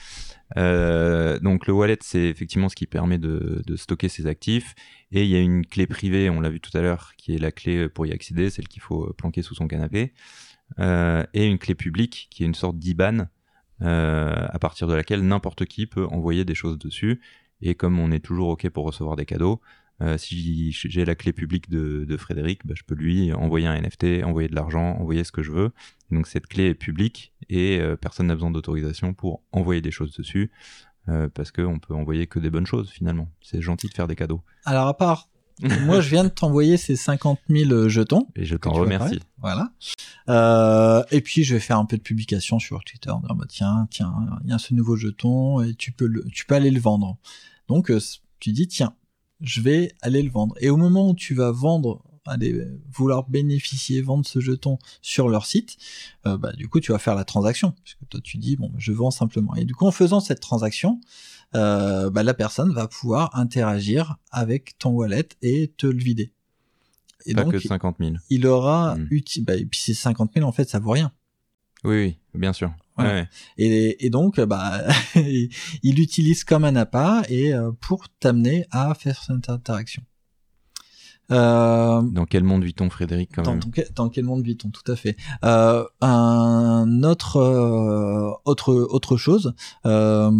[0.57, 4.75] Euh, donc, le wallet, c'est effectivement ce qui permet de, de, stocker ses actifs.
[5.11, 7.39] Et il y a une clé privée, on l'a vu tout à l'heure, qui est
[7.39, 10.13] la clé pour y accéder, celle qu'il faut planquer sous son canapé.
[10.79, 13.27] Euh, et une clé publique, qui est une sorte d'IBAN,
[13.81, 17.21] euh, à partir de laquelle n'importe qui peut envoyer des choses dessus.
[17.61, 19.61] Et comme on est toujours OK pour recevoir des cadeaux,
[20.01, 23.79] euh, si j'ai la clé publique de, de Frédéric, bah, je peux lui envoyer un
[23.79, 25.71] NFT, envoyer de l'argent, envoyer ce que je veux.
[26.09, 30.13] Donc cette clé est publique et euh, personne n'a besoin d'autorisation pour envoyer des choses
[30.13, 30.51] dessus.
[31.09, 33.27] Euh, parce qu'on peut envoyer que des bonnes choses finalement.
[33.41, 34.41] C'est gentil de faire des cadeaux.
[34.65, 35.29] Alors à part,
[35.81, 38.27] moi je viens de t'envoyer ces 50 000 jetons.
[38.35, 39.19] Et je t'en remercie.
[39.39, 39.71] Voilà.
[41.11, 43.11] Et puis je vais faire un peu de publication sur Twitter.
[43.23, 46.55] Bah, tiens, tiens, il y a ce nouveau jeton et tu peux le, tu peux
[46.55, 47.17] aller le vendre.
[47.67, 47.91] Donc
[48.39, 48.93] tu dis tiens,
[49.41, 50.55] je vais aller le vendre.
[50.59, 55.45] Et au moment où tu vas vendre, aller vouloir bénéficier, vendre ce jeton sur leur
[55.45, 55.77] site,
[56.25, 57.73] euh, bah, du coup, tu vas faire la transaction.
[57.83, 59.55] Puisque toi, tu dis, bon, je vends simplement.
[59.55, 60.99] Et du coup, en faisant cette transaction,
[61.55, 66.31] euh, bah, la personne va pouvoir interagir avec ton wallet et te le vider.
[67.25, 68.15] Et Pas donc, que 50 000.
[68.29, 68.95] Il aura
[69.41, 71.11] bah, et puis ces 50 000, en fait, ça vaut rien.
[71.83, 72.71] Oui, oui, bien sûr.
[73.57, 74.81] Et, et, donc, bah,
[75.15, 80.03] il utilise comme un appât et euh, pour t'amener à faire cette interaction.
[81.31, 83.61] Euh, dans quel monde vit-on, Frédéric quand dans, même
[83.95, 85.15] dans, quel monde vit-on Tout à fait.
[85.45, 89.53] Euh, un autre, euh, autre, autre chose.
[89.85, 90.31] Euh,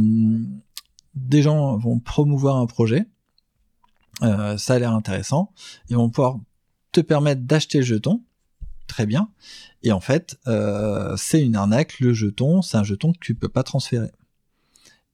[1.15, 3.05] des gens vont promouvoir un projet.
[4.21, 5.53] ça a l'air intéressant.
[5.89, 6.39] Ils vont pouvoir
[6.91, 8.21] te permettre d'acheter le jeton
[8.91, 9.29] très bien.
[9.83, 11.99] Et en fait, euh, c'est une arnaque.
[11.99, 14.11] Le jeton, c'est un jeton que tu peux pas transférer.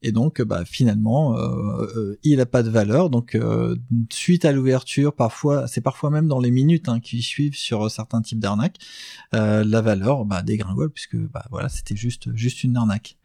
[0.03, 3.09] Et donc, bah, finalement, euh, euh il a pas de valeur.
[3.09, 3.75] Donc, euh,
[4.11, 8.21] suite à l'ouverture, parfois, c'est parfois même dans les minutes hein, qui suivent sur certains
[8.21, 8.77] types d'arnaques,
[9.33, 13.17] euh, la valeur bah, dégringole puisque bah, voilà, c'était juste juste une arnaque.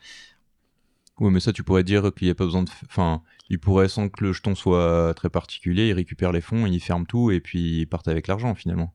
[1.20, 2.70] Oui, mais ça, tu pourrais dire qu'il n'y a pas besoin de.
[2.86, 6.80] Enfin, il pourrait, sans que le jeton soit très particulier, il récupère les fonds, il
[6.80, 8.94] ferme tout et puis il part avec l'argent finalement.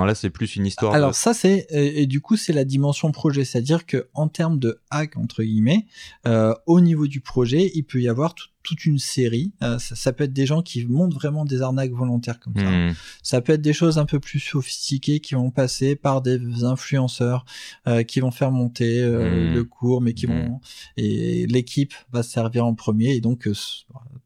[0.00, 0.94] Enfin, là, c'est plus une histoire.
[0.94, 4.80] Alors ça, c'est et, du coup, c'est la dimension projet, c'est-à-dire que en termes de
[4.90, 5.86] hack entre guillemets,
[6.26, 9.52] euh, au niveau du projet, il peut y avoir toute une série.
[9.62, 12.70] Euh, ça, peut être des gens qui montent vraiment des arnaques volontaires comme ça.
[12.70, 12.94] Hmm.
[13.22, 17.44] Ça peut être des choses un peu plus sophistiquées qui vont passer par des influenceurs
[17.86, 19.54] euh, qui vont faire monter euh, hmm.
[19.54, 20.48] le cours, mais qui hmm.
[20.48, 20.60] vont
[20.96, 23.54] et l'équipe va se servir en premier et donc euh,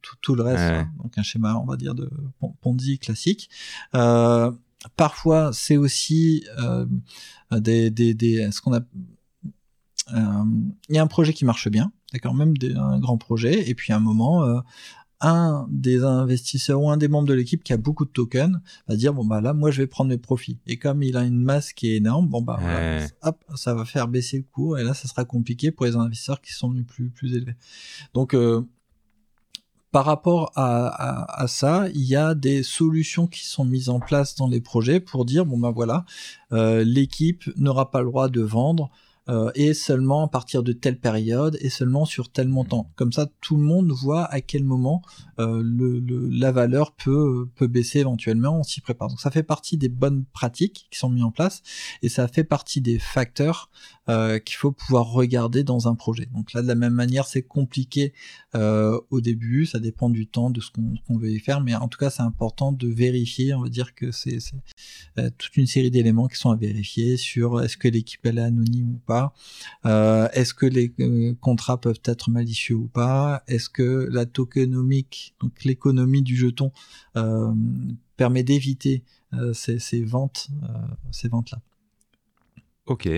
[0.02, 0.90] tout, tout, le reste, hein.
[1.02, 2.10] donc un schéma, on va dire de
[2.60, 3.48] Ponzi classique.
[3.94, 4.50] Euh,
[4.96, 6.86] Parfois, c'est aussi euh,
[7.52, 8.80] des, des, des, ce qu'on a.
[10.12, 10.44] Euh,
[10.88, 13.74] il y a un projet qui marche bien, d'accord, même des, un grand projet, et
[13.74, 14.60] puis à un moment, euh,
[15.20, 18.96] un des investisseurs ou un des membres de l'équipe qui a beaucoup de tokens va
[18.96, 21.40] dire bon bah là moi je vais prendre mes profits et comme il a une
[21.40, 22.60] masse qui est énorme bon bah
[23.22, 26.42] hop ça va faire baisser le cours et là ça sera compliqué pour les investisseurs
[26.42, 27.56] qui sont plus plus élevés
[28.12, 28.66] donc euh,
[29.94, 34.48] par rapport à, ça, il y a des solutions qui sont mises en place dans
[34.48, 36.04] les projets pour dire bon ben voilà,
[36.52, 38.90] euh, l'équipe n'aura pas le droit de vendre
[39.28, 42.90] euh, et seulement à partir de telle période et seulement sur tel montant.
[42.96, 45.00] Comme ça, tout le monde voit à quel moment
[45.38, 49.06] euh, le, la valeur peut, peut baisser éventuellement, on s'y prépare.
[49.08, 51.62] Donc ça fait partie des bonnes pratiques qui sont mises en place
[52.02, 53.70] et ça fait partie des facteurs
[54.10, 56.26] euh, qu'il faut pouvoir regarder dans un projet.
[56.34, 58.12] Donc là, de la même manière, c'est compliqué
[58.54, 61.88] euh, au début, ça dépend du temps, de ce qu'on veut y faire, mais en
[61.88, 64.36] tout cas, c'est important de vérifier, on va dire que c'est
[65.16, 68.90] euh, toute une série d'éléments qui sont à vérifier sur est-ce que l'équipe est anonyme
[68.90, 69.32] ou pas,
[70.34, 70.92] est-ce que les
[71.40, 76.72] contrats peuvent être malicieux ou pas, est-ce que la tokenomique, donc l'économie du jeton,
[78.18, 79.02] permet d'éviter
[79.54, 80.48] ces, ventes,
[81.10, 81.62] ces ventes-là?
[82.86, 83.08] Ok,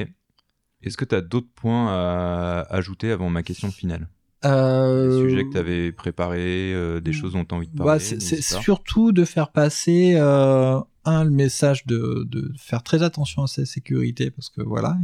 [0.82, 4.08] est-ce que tu as d'autres points à ajouter avant ma question finale?
[4.44, 5.08] Euh...
[5.08, 7.92] Des sujets que tu avais préparés, euh, des choses dont tu as envie de parler
[7.92, 13.44] bah, C'est surtout de faire passer euh, un le message de, de faire très attention
[13.44, 14.96] à sa sécurité parce que voilà,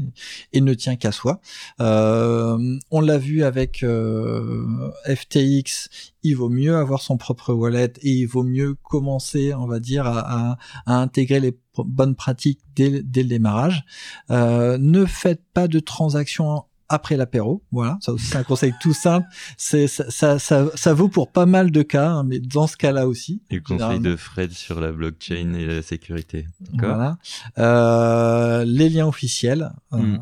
[0.52, 1.40] il, ne tient qu'à soi.
[1.80, 5.88] Euh, on l'a vu avec euh, FTX,
[6.22, 10.06] il vaut mieux avoir son propre wallet et il vaut mieux commencer, on va dire,
[10.06, 13.84] à, à, intégrer les bonnes pratiques dès, dès le démarrage.
[14.30, 17.62] Euh, ne faites pas de transactions après l'apéro.
[17.72, 19.26] Voilà, ça c'est un conseil tout simple.
[19.56, 23.08] C'est ça, ça, ça, vaut pour pas mal de cas, hein, mais dans ce cas-là
[23.08, 23.42] aussi.
[23.50, 26.46] Et le conseil de Fred sur la blockchain et la sécurité.
[26.74, 27.18] Voilà.
[27.58, 29.72] Euh, les liens officiels.
[29.94, 30.20] Euh, hmm.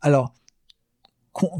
[0.00, 0.34] alors,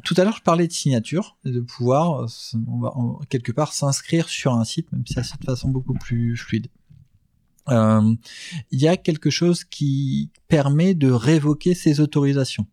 [0.03, 2.27] tout à l'heure, je parlais de signature, de pouvoir
[2.66, 2.93] on va,
[3.29, 6.66] quelque part s'inscrire sur un site, même si c'est de façon beaucoup plus fluide.
[7.68, 8.14] Euh,
[8.73, 12.66] il y a quelque chose qui permet de révoquer ces autorisations.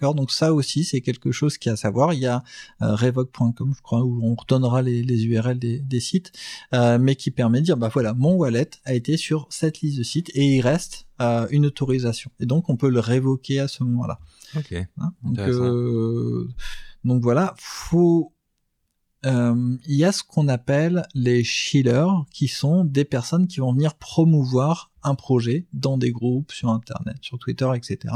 [0.00, 2.12] Donc ça aussi, c'est quelque chose qui a à savoir.
[2.12, 2.42] Il y a
[2.82, 6.32] euh, revoke.com, je crois, où on redonnera les, les URL des, des sites,
[6.72, 9.98] euh, mais qui permet de dire, bah voilà, mon wallet a été sur cette liste
[9.98, 12.30] de sites et il reste euh, une autorisation.
[12.40, 14.18] Et donc, on peut le révoquer à ce moment-là.
[14.56, 14.72] Ok.
[14.72, 16.48] Hein, donc, euh,
[17.04, 18.33] donc voilà, faut
[19.24, 23.72] euh, il y a ce qu'on appelle les shillers, qui sont des personnes qui vont
[23.72, 28.14] venir promouvoir un projet dans des groupes sur Internet, sur Twitter, etc.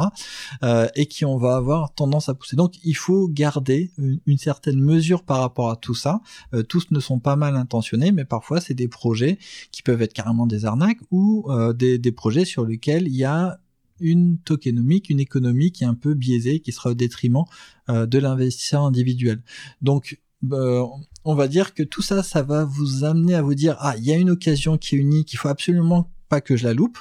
[0.62, 2.56] Euh, et qui on va avoir tendance à pousser.
[2.56, 3.90] Donc il faut garder
[4.26, 6.20] une, certaine mesure par rapport à tout ça.
[6.54, 9.38] Euh, tous ne sont pas mal intentionnés, mais parfois c'est des projets
[9.70, 13.60] qui peuvent être carrément des arnaques ou des, projets sur lesquels il y a
[14.00, 17.44] une tokenomique, une économie qui est un peu biaisée, qui sera au détriment
[17.88, 19.42] de l'investisseur individuel.
[19.82, 20.84] Donc bah,
[21.24, 24.04] on va dire que tout ça, ça va vous amener à vous dire ah, il
[24.04, 26.98] y a une occasion qui est unique, il faut absolument pas que je la loupe.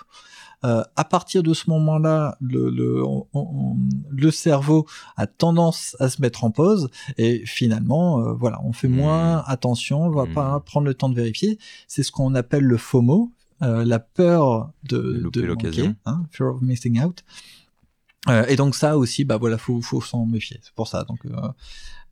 [0.65, 3.03] Euh, à partir de ce moment-là, le, le,
[4.09, 8.87] le, cerveau a tendance à se mettre en pause et finalement, euh, voilà, on fait
[8.87, 9.43] moins mmh.
[9.45, 10.33] attention, on va mmh.
[10.33, 11.59] pas prendre le temps de vérifier.
[11.87, 13.31] C'est ce qu'on appelle le FOMO,
[13.61, 17.23] euh, la peur de, de l'occasion, hein, fear of missing out.
[18.27, 20.59] Euh, et donc ça aussi, bah voilà, faut faut s'en méfier.
[20.63, 21.03] C'est pour ça.
[21.03, 21.19] Donc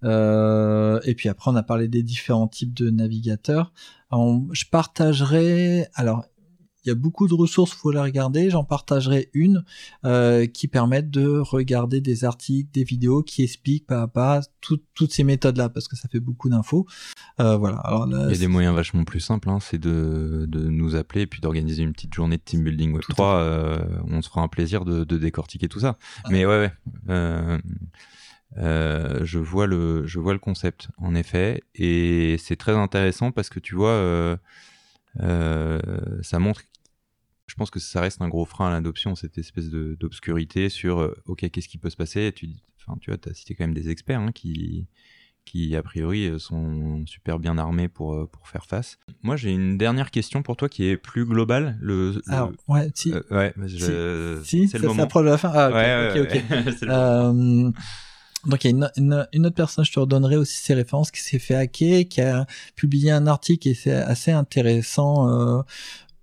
[0.04, 3.74] euh, euh, et puis après, on a parlé des différents types de navigateurs.
[4.12, 6.26] je partagerai, alors
[6.86, 8.52] il y a beaucoup de ressources, faut les regarder.
[8.52, 9.64] J'en partagerai une
[10.06, 15.12] euh, qui permettent de regarder des articles, des vidéos qui expliquent pas à pas toutes
[15.12, 16.86] ces méthodes-là, parce que ça fait beaucoup d'infos.
[17.40, 17.78] Euh, voilà.
[17.78, 21.22] Alors il y a des moyens vachement plus simples, hein, c'est de, de nous appeler
[21.22, 23.34] et puis d'organiser une petite journée de team building Web 3.
[23.36, 25.98] Euh, on se fera un plaisir de, de décortiquer tout ça.
[26.24, 26.28] Ah.
[26.30, 26.72] Mais ouais,
[27.08, 27.60] ouais.
[28.58, 33.32] Euh, euh, je vois le, je vois le concept en effet, et c'est très intéressant
[33.32, 34.38] parce que tu vois, euh,
[35.22, 35.80] euh,
[36.22, 36.62] ça montre.
[37.48, 41.50] Je pense que ça reste un gros frein à l'adoption, cette espèce d'obscurité sur ok,
[41.50, 42.32] qu'est-ce qui peut se passer?
[42.36, 42.50] Tu,
[42.80, 44.88] enfin, tu vois, as cité quand même des experts hein, qui,
[45.46, 48.98] qui a priori sont super bien armés pour, pour faire face.
[49.22, 51.78] Moi, j'ai une dernière question pour toi qui est plus globale.
[51.82, 53.14] Le, Alors, ouais, si.
[53.30, 53.54] ouais,
[54.44, 55.06] si, c'est le moment.
[55.06, 55.52] de la fin.
[55.54, 56.32] Ah, ok, ok.
[56.34, 57.74] ok.
[58.46, 61.22] Donc il y a une, une, autre personne, je te redonnerai aussi ses références, qui
[61.22, 65.62] s'est fait hacker, qui a publié un article et c'est assez intéressant euh,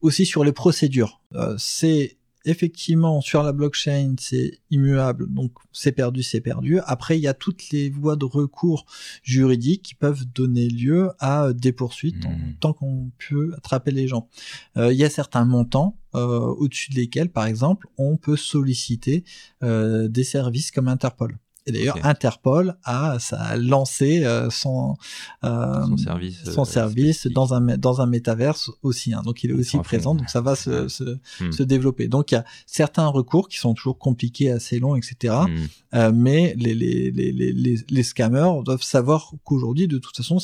[0.00, 1.20] aussi sur les procédures.
[1.34, 6.80] Euh, c'est effectivement sur la blockchain, c'est immuable, donc c'est perdu, c'est perdu.
[6.86, 8.86] Après, il y a toutes les voies de recours
[9.22, 12.54] juridiques qui peuvent donner lieu à des poursuites mmh.
[12.60, 14.28] tant qu'on peut attraper les gens.
[14.76, 19.24] Euh, il y a certains montants euh, au-dessus de lesquels, par exemple, on peut solliciter
[19.62, 21.38] euh, des services comme Interpol.
[21.66, 24.96] Et d'ailleurs, Interpol a, ça a lancé euh, son,
[25.44, 29.14] euh, son service, son euh, service dans un dans un métaverse aussi.
[29.14, 29.22] Hein.
[29.24, 31.52] Donc il est aussi présent, donc ça va se, se, hmm.
[31.52, 32.08] se, développer.
[32.08, 35.34] Donc il y a certains recours qui sont toujours compliqués, assez longs, etc.
[35.46, 35.66] Hmm.
[35.94, 40.38] Euh, mais les les, les les les scammers doivent savoir qu'aujourd'hui, de toute façon,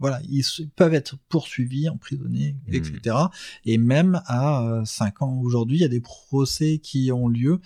[0.00, 0.44] voilà, ils
[0.76, 2.74] peuvent être poursuivis, emprisonnés, hmm.
[2.74, 3.16] etc.
[3.66, 7.60] Et même à 5 ans aujourd'hui, il y a des procès qui ont lieu,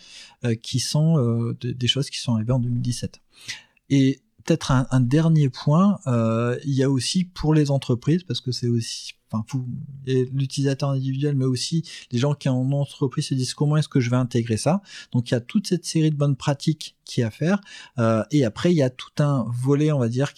[0.63, 3.21] qui sont des choses qui sont arrivées en 2017.
[3.91, 8.53] Et peut-être un, dernier point, euh, il y a aussi pour les entreprises, parce que
[8.53, 9.15] c'est aussi,
[10.07, 14.11] l'utilisateur individuel, mais aussi les gens qui en entreprise se disent comment est-ce que je
[14.11, 14.83] vais intégrer ça.
[15.13, 17.61] Donc il y a toute cette série de bonnes pratiques qui à faire,
[17.99, 20.33] euh, et après il y a tout un volet, on va dire,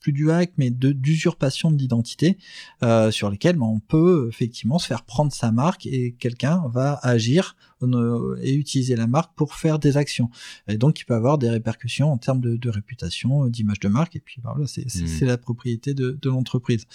[0.00, 2.38] plus du hack, mais de d'usurpation de l'identité,
[2.82, 6.98] euh, sur lesquels ben, on peut effectivement se faire prendre sa marque et quelqu'un va
[7.02, 10.30] agir euh, et utiliser la marque pour faire des actions.
[10.68, 13.88] Et donc il peut avoir des répercussions en termes de, de réputation, euh, d'image de
[13.88, 15.26] marque, et puis ben, voilà, c'est mmh.
[15.26, 16.86] la propriété de, de l'entreprise.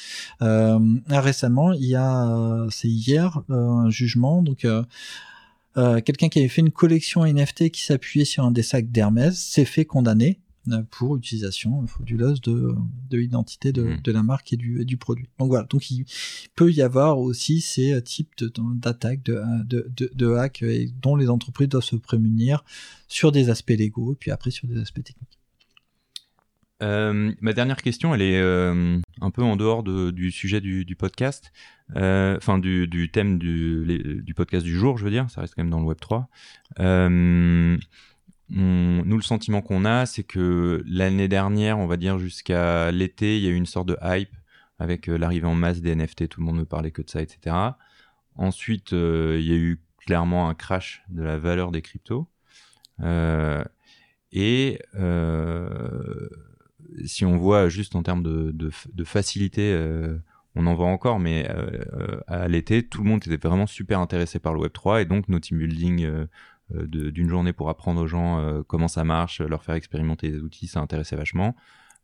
[0.42, 4.66] Euh, récemment, il y a, c'est hier, un jugement, donc
[5.78, 9.38] euh, quelqu'un qui avait fait une collection NFT qui s'appuyait sur un des sacs d'Hermès
[9.38, 10.40] s'est fait condamner
[10.92, 12.76] pour utilisation frauduleuse de,
[13.10, 14.02] de l'identité de, Mhm.
[14.04, 15.28] de la marque et du, et du produit.
[15.40, 16.06] Donc voilà, donc il
[16.56, 21.16] peut y avoir aussi ces types de- d'attaques, de, de, de, de hacks et dont
[21.16, 22.64] les entreprises doivent se prémunir
[23.08, 25.40] sur des aspects légaux et puis après sur des aspects techniques.
[26.84, 30.84] Euh, ma dernière question, elle est euh, un peu en dehors de- du sujet du,
[30.84, 31.54] du podcast,
[31.96, 35.40] euh, enfin du, du thème du, les- du podcast du jour, je veux dire, ça
[35.40, 36.28] reste quand même dans le Web 3.
[38.50, 43.44] Nous, le sentiment qu'on a, c'est que l'année dernière, on va dire jusqu'à l'été, il
[43.44, 44.36] y a eu une sorte de hype
[44.80, 47.22] avec euh, l'arrivée en masse des NFT, tout le monde ne parlait que de ça,
[47.22, 47.56] etc.
[48.36, 52.28] Ensuite, euh, il y a eu clairement un crash de la valeur des cryptos.
[53.02, 53.64] Euh,
[54.32, 54.80] et
[57.06, 58.70] si on voit juste en termes de,
[59.06, 59.78] facilité,
[60.56, 61.48] on en voit encore, mais
[62.28, 65.40] à l'été, tout le monde était vraiment super intéressé par le Web3 et donc nos
[65.40, 66.28] team building
[66.72, 70.68] d'une journée pour apprendre aux gens euh, comment ça marche, leur faire expérimenter des outils,
[70.68, 71.56] ça intéressait vachement.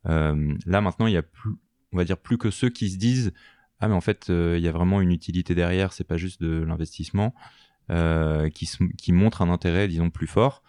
[0.06, 1.52] Euh, là maintenant, il y a plus,
[1.92, 3.32] on va dire plus que ceux qui se disent
[3.80, 6.40] ah mais en fait euh, il y a vraiment une utilité derrière, c'est pas juste
[6.40, 7.34] de l'investissement,
[7.90, 10.62] euh, qui, qui montre un intérêt disons plus fort.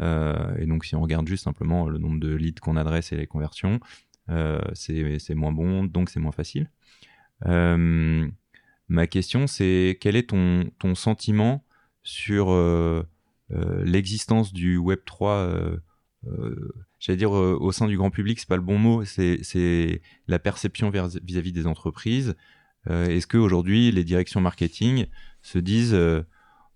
[0.00, 3.16] Euh, et donc, si on regarde juste simplement le nombre de leads qu'on adresse et
[3.16, 3.80] les conversions,
[4.30, 6.70] euh, c'est moins bon, donc c'est moins facile.
[7.46, 8.28] Euh,
[8.88, 11.64] ma question, c'est quel est ton, ton sentiment
[12.02, 13.02] sur euh, euh,
[13.50, 15.76] l'existence du Web 3 euh,
[16.26, 20.00] euh, J'allais dire euh, au sein du grand public, c'est pas le bon mot, c'est
[20.26, 22.34] la perception vis-à-vis des entreprises.
[22.90, 25.06] Euh, Est-ce qu'aujourd'hui, les directions marketing
[25.42, 26.22] se disent euh,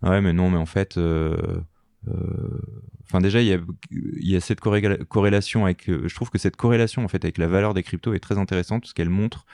[0.02, 1.60] Ouais, mais non, mais en fait, euh,
[2.08, 2.60] euh,
[3.04, 3.60] Enfin déjà il
[3.90, 7.36] y a, cette corréla- corrélation avec euh, je trouve que cette corrélation en fait avec
[7.36, 9.44] la valeur des cryptos est très intéressante parce qu'elle montre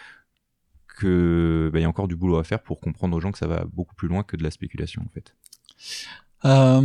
[0.96, 3.48] que bah, y a encore du boulot à faire pour comprendre aux gens que ça
[3.48, 5.34] va beaucoup plus loin que de la spéculation en fait.
[6.45, 6.80] Euh,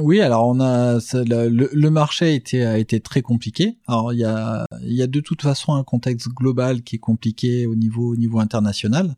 [0.00, 3.76] oui, alors on a le, le- marché a été, a été très compliqué.
[3.88, 7.66] Alors il y a, y a de toute façon un contexte global qui est compliqué
[7.66, 9.16] au niveau, au niveau international.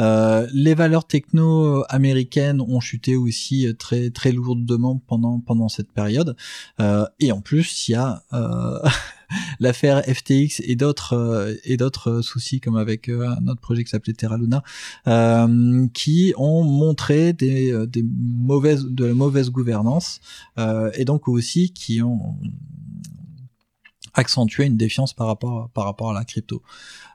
[0.00, 6.34] Euh, les valeurs techno américaines ont chuté aussi très très lourdement pendant pendant cette période.
[6.80, 8.78] Euh, et en plus il y a euh,
[9.60, 13.90] l'affaire FTX et d'autres euh, et d'autres soucis comme avec euh, un autre projet qui
[13.90, 14.62] s'appelait Terra Luna
[15.06, 20.20] euh, qui ont montré des, euh, des mauvaises de la mauvaise gouvernance
[20.58, 22.36] euh, et donc aussi qui ont
[24.14, 26.62] accentué une défiance par rapport par rapport à la crypto.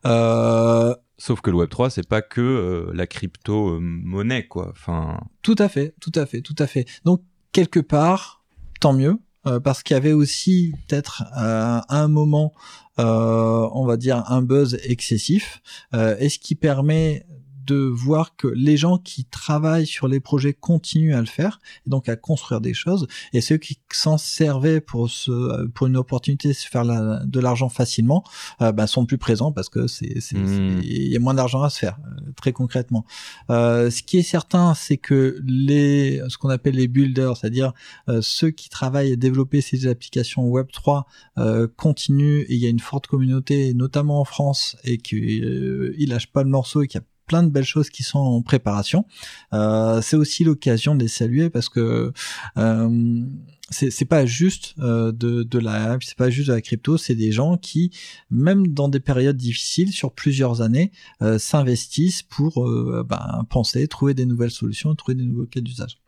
[0.06, 4.70] Euh, Sauf que le Web 3 c'est pas que euh, la crypto euh, monnaie quoi.
[4.72, 6.86] Enfin Tout à fait, tout à fait, tout à fait.
[7.06, 8.44] Donc quelque part,
[8.80, 12.54] tant mieux, euh, parce qu'il y avait aussi peut-être euh, un moment,
[13.00, 15.62] euh, on va dire un buzz excessif,
[15.94, 17.26] euh, et ce qui permet
[17.72, 21.90] de voir que les gens qui travaillent sur les projets continuent à le faire, et
[21.90, 26.50] donc à construire des choses, et ceux qui s'en servaient pour se, pour une opportunité
[26.50, 28.24] de se faire la- de l'argent facilement,
[28.62, 30.22] euh, ben, sont plus présents parce que c'est, Mmh.
[30.22, 30.36] c'est-
[30.84, 33.06] il y a moins d'argent à se faire, euh, très concrètement.
[33.50, 37.74] Euh, ce qui est certain, c'est que les, ce qu'on appelle les builders, c'est-à-dire
[38.10, 41.06] euh, ceux qui travaillent à développer ces applications Web 3,
[41.38, 45.96] euh, continuent et il y a une forte communauté, notamment en France, et qu'ils euh,
[45.98, 48.20] ils lâchent pas le morceau et qu'il y a plein de belles choses qui sont
[48.20, 49.06] en préparation.
[49.54, 52.12] Euh, c'est aussi l'occasion de les saluer parce que
[52.58, 53.24] euh,
[53.70, 57.16] c'est c'est pas juste euh, de, de la c'est pas juste de la crypto, c'est
[57.16, 57.92] des gens qui
[58.30, 64.14] même dans des périodes difficiles sur plusieurs années euh, s'investissent pour euh, ben, penser, trouver
[64.14, 66.00] des nouvelles solutions, trouver des nouveaux cas d'usage.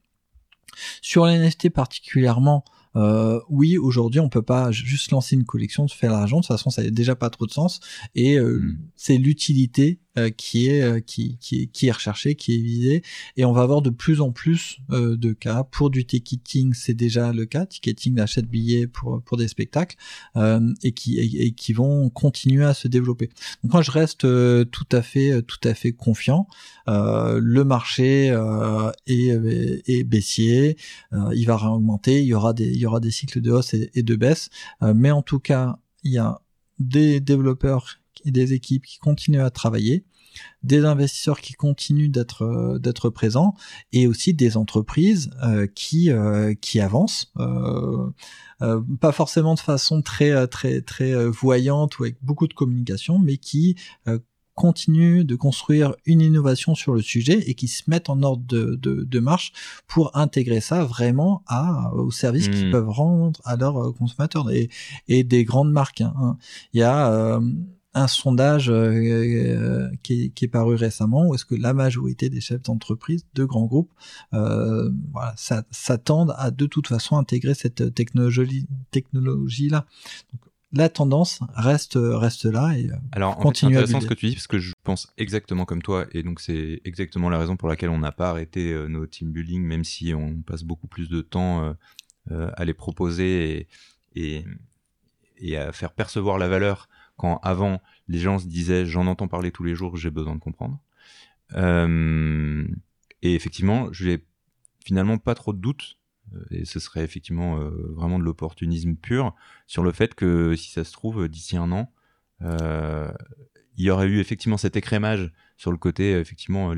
[1.01, 2.65] Sur les NFT particulièrement,
[2.95, 6.37] euh, oui, aujourd'hui, on peut pas juste lancer une collection, se faire l'argent.
[6.37, 7.79] De toute façon, ça n'a déjà pas trop de sens.
[8.15, 8.77] Et euh, Mm.
[8.95, 13.03] c'est l'utilité euh, qui est euh, qui, qui est qui est recherchée, qui est visée.
[13.37, 16.73] Et on va avoir de plus en plus euh, de cas pour du ticketing.
[16.73, 17.65] C'est déjà le cas.
[17.65, 19.95] Ticketing achète billets pour pour des spectacles
[20.35, 23.29] euh, et qui et, qui vont continuer à se développer.
[23.63, 26.47] Donc moi, je reste euh, tout à fait euh, tout à fait confiant.
[26.87, 29.31] Euh, le marché euh, est,
[29.87, 30.77] est baissier.
[31.13, 32.21] Euh, il va réaugmenter.
[32.21, 34.49] Il y aura des il y aura des cycles de hausse et, et de baisse.
[34.81, 36.41] Euh, mais en tout cas, il y a
[36.79, 37.99] des développeurs
[38.31, 40.05] des équipes qui continuent à travailler,
[40.63, 43.53] des investisseurs qui continuent d'être euh, d'être présents
[43.91, 48.09] et aussi des entreprises euh, qui euh, qui avancent euh,
[48.99, 53.75] pas forcément de façon très très très voyante ou avec beaucoup de communication mais qui
[54.55, 58.75] continuent de construire une innovation sur le sujet et qui se mettent en ordre de,
[58.75, 59.51] de, de marche
[59.87, 62.71] pour intégrer ça vraiment à, aux services qu'ils Mm.
[62.71, 64.69] peuvent rendre à leurs consommateurs et,
[65.07, 66.01] et des grandes marques.
[66.01, 66.37] hein.
[66.73, 67.39] Il y a
[67.93, 72.29] un sondage euh, euh, qui, est, qui est paru récemment où est-ce que la majorité
[72.29, 73.91] des chefs d'entreprise de grands groupes
[74.33, 79.85] euh, voilà, s'attendent à de toute façon intégrer cette technologie technologie là.
[80.71, 84.59] la tendance reste reste là et alors c'est intéressant ce que tu dis parce que
[84.59, 88.11] je pense exactement comme toi et donc c'est exactement la raison pour laquelle on n'a
[88.11, 91.75] pas arrêté nos team building même si on passe beaucoup plus de temps
[92.31, 93.67] à les proposer
[94.15, 94.45] et, et,
[95.37, 96.89] et à faire percevoir la valeur
[97.23, 100.41] quand avant les gens se disaient j'en entends parler tous les jours, j'ai besoin de
[100.41, 100.81] comprendre.
[101.53, 102.67] Euh,
[103.21, 104.25] et effectivement, je n'ai
[104.83, 105.99] finalement pas trop de doutes,
[106.35, 109.33] euh, et ce serait effectivement euh, vraiment de l'opportunisme pur,
[109.67, 111.93] sur le fait que si ça se trouve, d'ici un an,
[112.41, 116.75] il y aurait eu effectivement cet écrémage sur le côté effectivement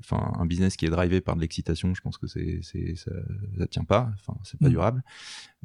[0.00, 2.60] enfin un business qui est drivé par de l'excitation je pense que c'est
[2.96, 3.12] ça,
[3.58, 4.70] ça tient pas enfin c'est pas mm.
[4.70, 5.04] durable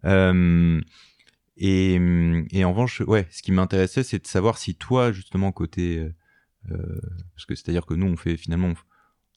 [0.05, 0.79] euh,
[1.57, 1.99] et,
[2.51, 6.13] et, en revanche, ouais, ce qui m'intéressait, c'est de savoir si toi, justement, côté, euh,
[6.71, 7.01] euh
[7.33, 8.73] parce que c'est-à-dire que nous, on fait finalement,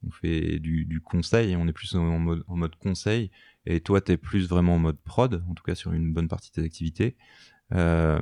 [0.07, 3.31] on fait du, du conseil, on est plus en mode, en mode conseil,
[3.66, 6.29] et toi, tu es plus vraiment en mode prod, en tout cas sur une bonne
[6.29, 7.16] partie de tes activités.
[7.75, 8.21] Euh,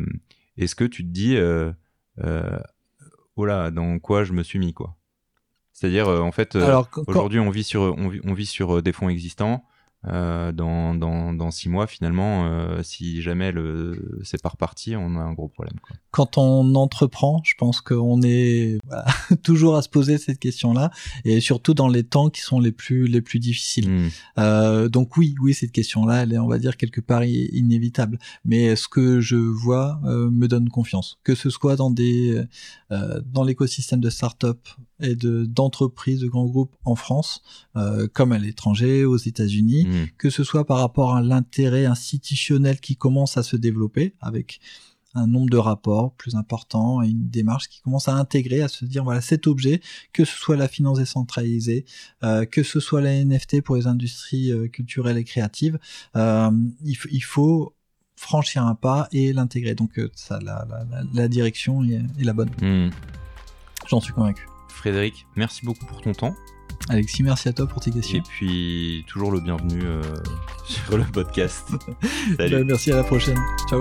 [0.57, 1.72] Est-ce que tu te dis, euh,
[2.18, 2.59] euh,
[3.36, 4.96] oh là, dans quoi je me suis mis, quoi?
[5.72, 6.57] C'est-à-dire, euh, en fait,
[7.07, 9.64] aujourd'hui, on vit sur, on vit, on vit sur des fonds existants.
[10.09, 15.16] Euh, dans, dans, dans, six mois, finalement, euh, si jamais le, c'est pas reparti, on
[15.16, 15.76] a un gros problème.
[15.82, 15.96] Quoi.
[16.11, 19.04] Quand on entreprend, je pense qu'on est voilà,
[19.42, 20.90] toujours à se poser cette question-là,
[21.24, 23.90] et surtout dans les temps qui sont les plus les plus difficiles.
[23.90, 24.09] Hmm.
[24.38, 28.18] Euh, donc oui, oui, cette question-là, elle est, on va dire, quelque part inévitable.
[28.44, 32.42] Mais ce que je vois euh, me donne confiance, que ce soit dans des
[32.90, 34.66] euh, dans l'écosystème de start-up
[35.01, 37.42] et de d'entreprises, de grands groupes en France,
[38.12, 40.07] comme à l'étranger, aux États-Unis Mm.
[40.16, 44.61] que ce soit par rapport à l'intérêt institutionnel qui commence à se développer avec
[45.14, 48.84] un nombre de rapports plus important et une démarche qui commence à intégrer, à se
[48.84, 49.80] dire voilà cet objet,
[50.12, 51.86] que ce soit la finance décentralisée,
[52.22, 55.78] euh, que ce soit la NFT pour les industries euh, culturelles et créatives,
[56.14, 56.51] euh,
[56.84, 57.74] il, faut
[58.16, 59.74] franchir un pas et l'intégrer.
[59.74, 62.51] Donc ça, la, direction est, la bonne.
[62.61, 62.90] Mm.
[63.88, 64.46] J'en suis convaincu.
[64.79, 66.35] Frédéric, merci beaucoup pour ton temps.
[66.89, 68.18] Alexis, merci à toi pour tes questions.
[68.18, 70.03] Et puis, toujours le bienvenu euh,
[70.64, 71.68] sur le podcast.
[72.37, 72.59] Salut.
[72.59, 73.39] Bah, merci, à la prochaine.
[73.68, 73.81] Ciao.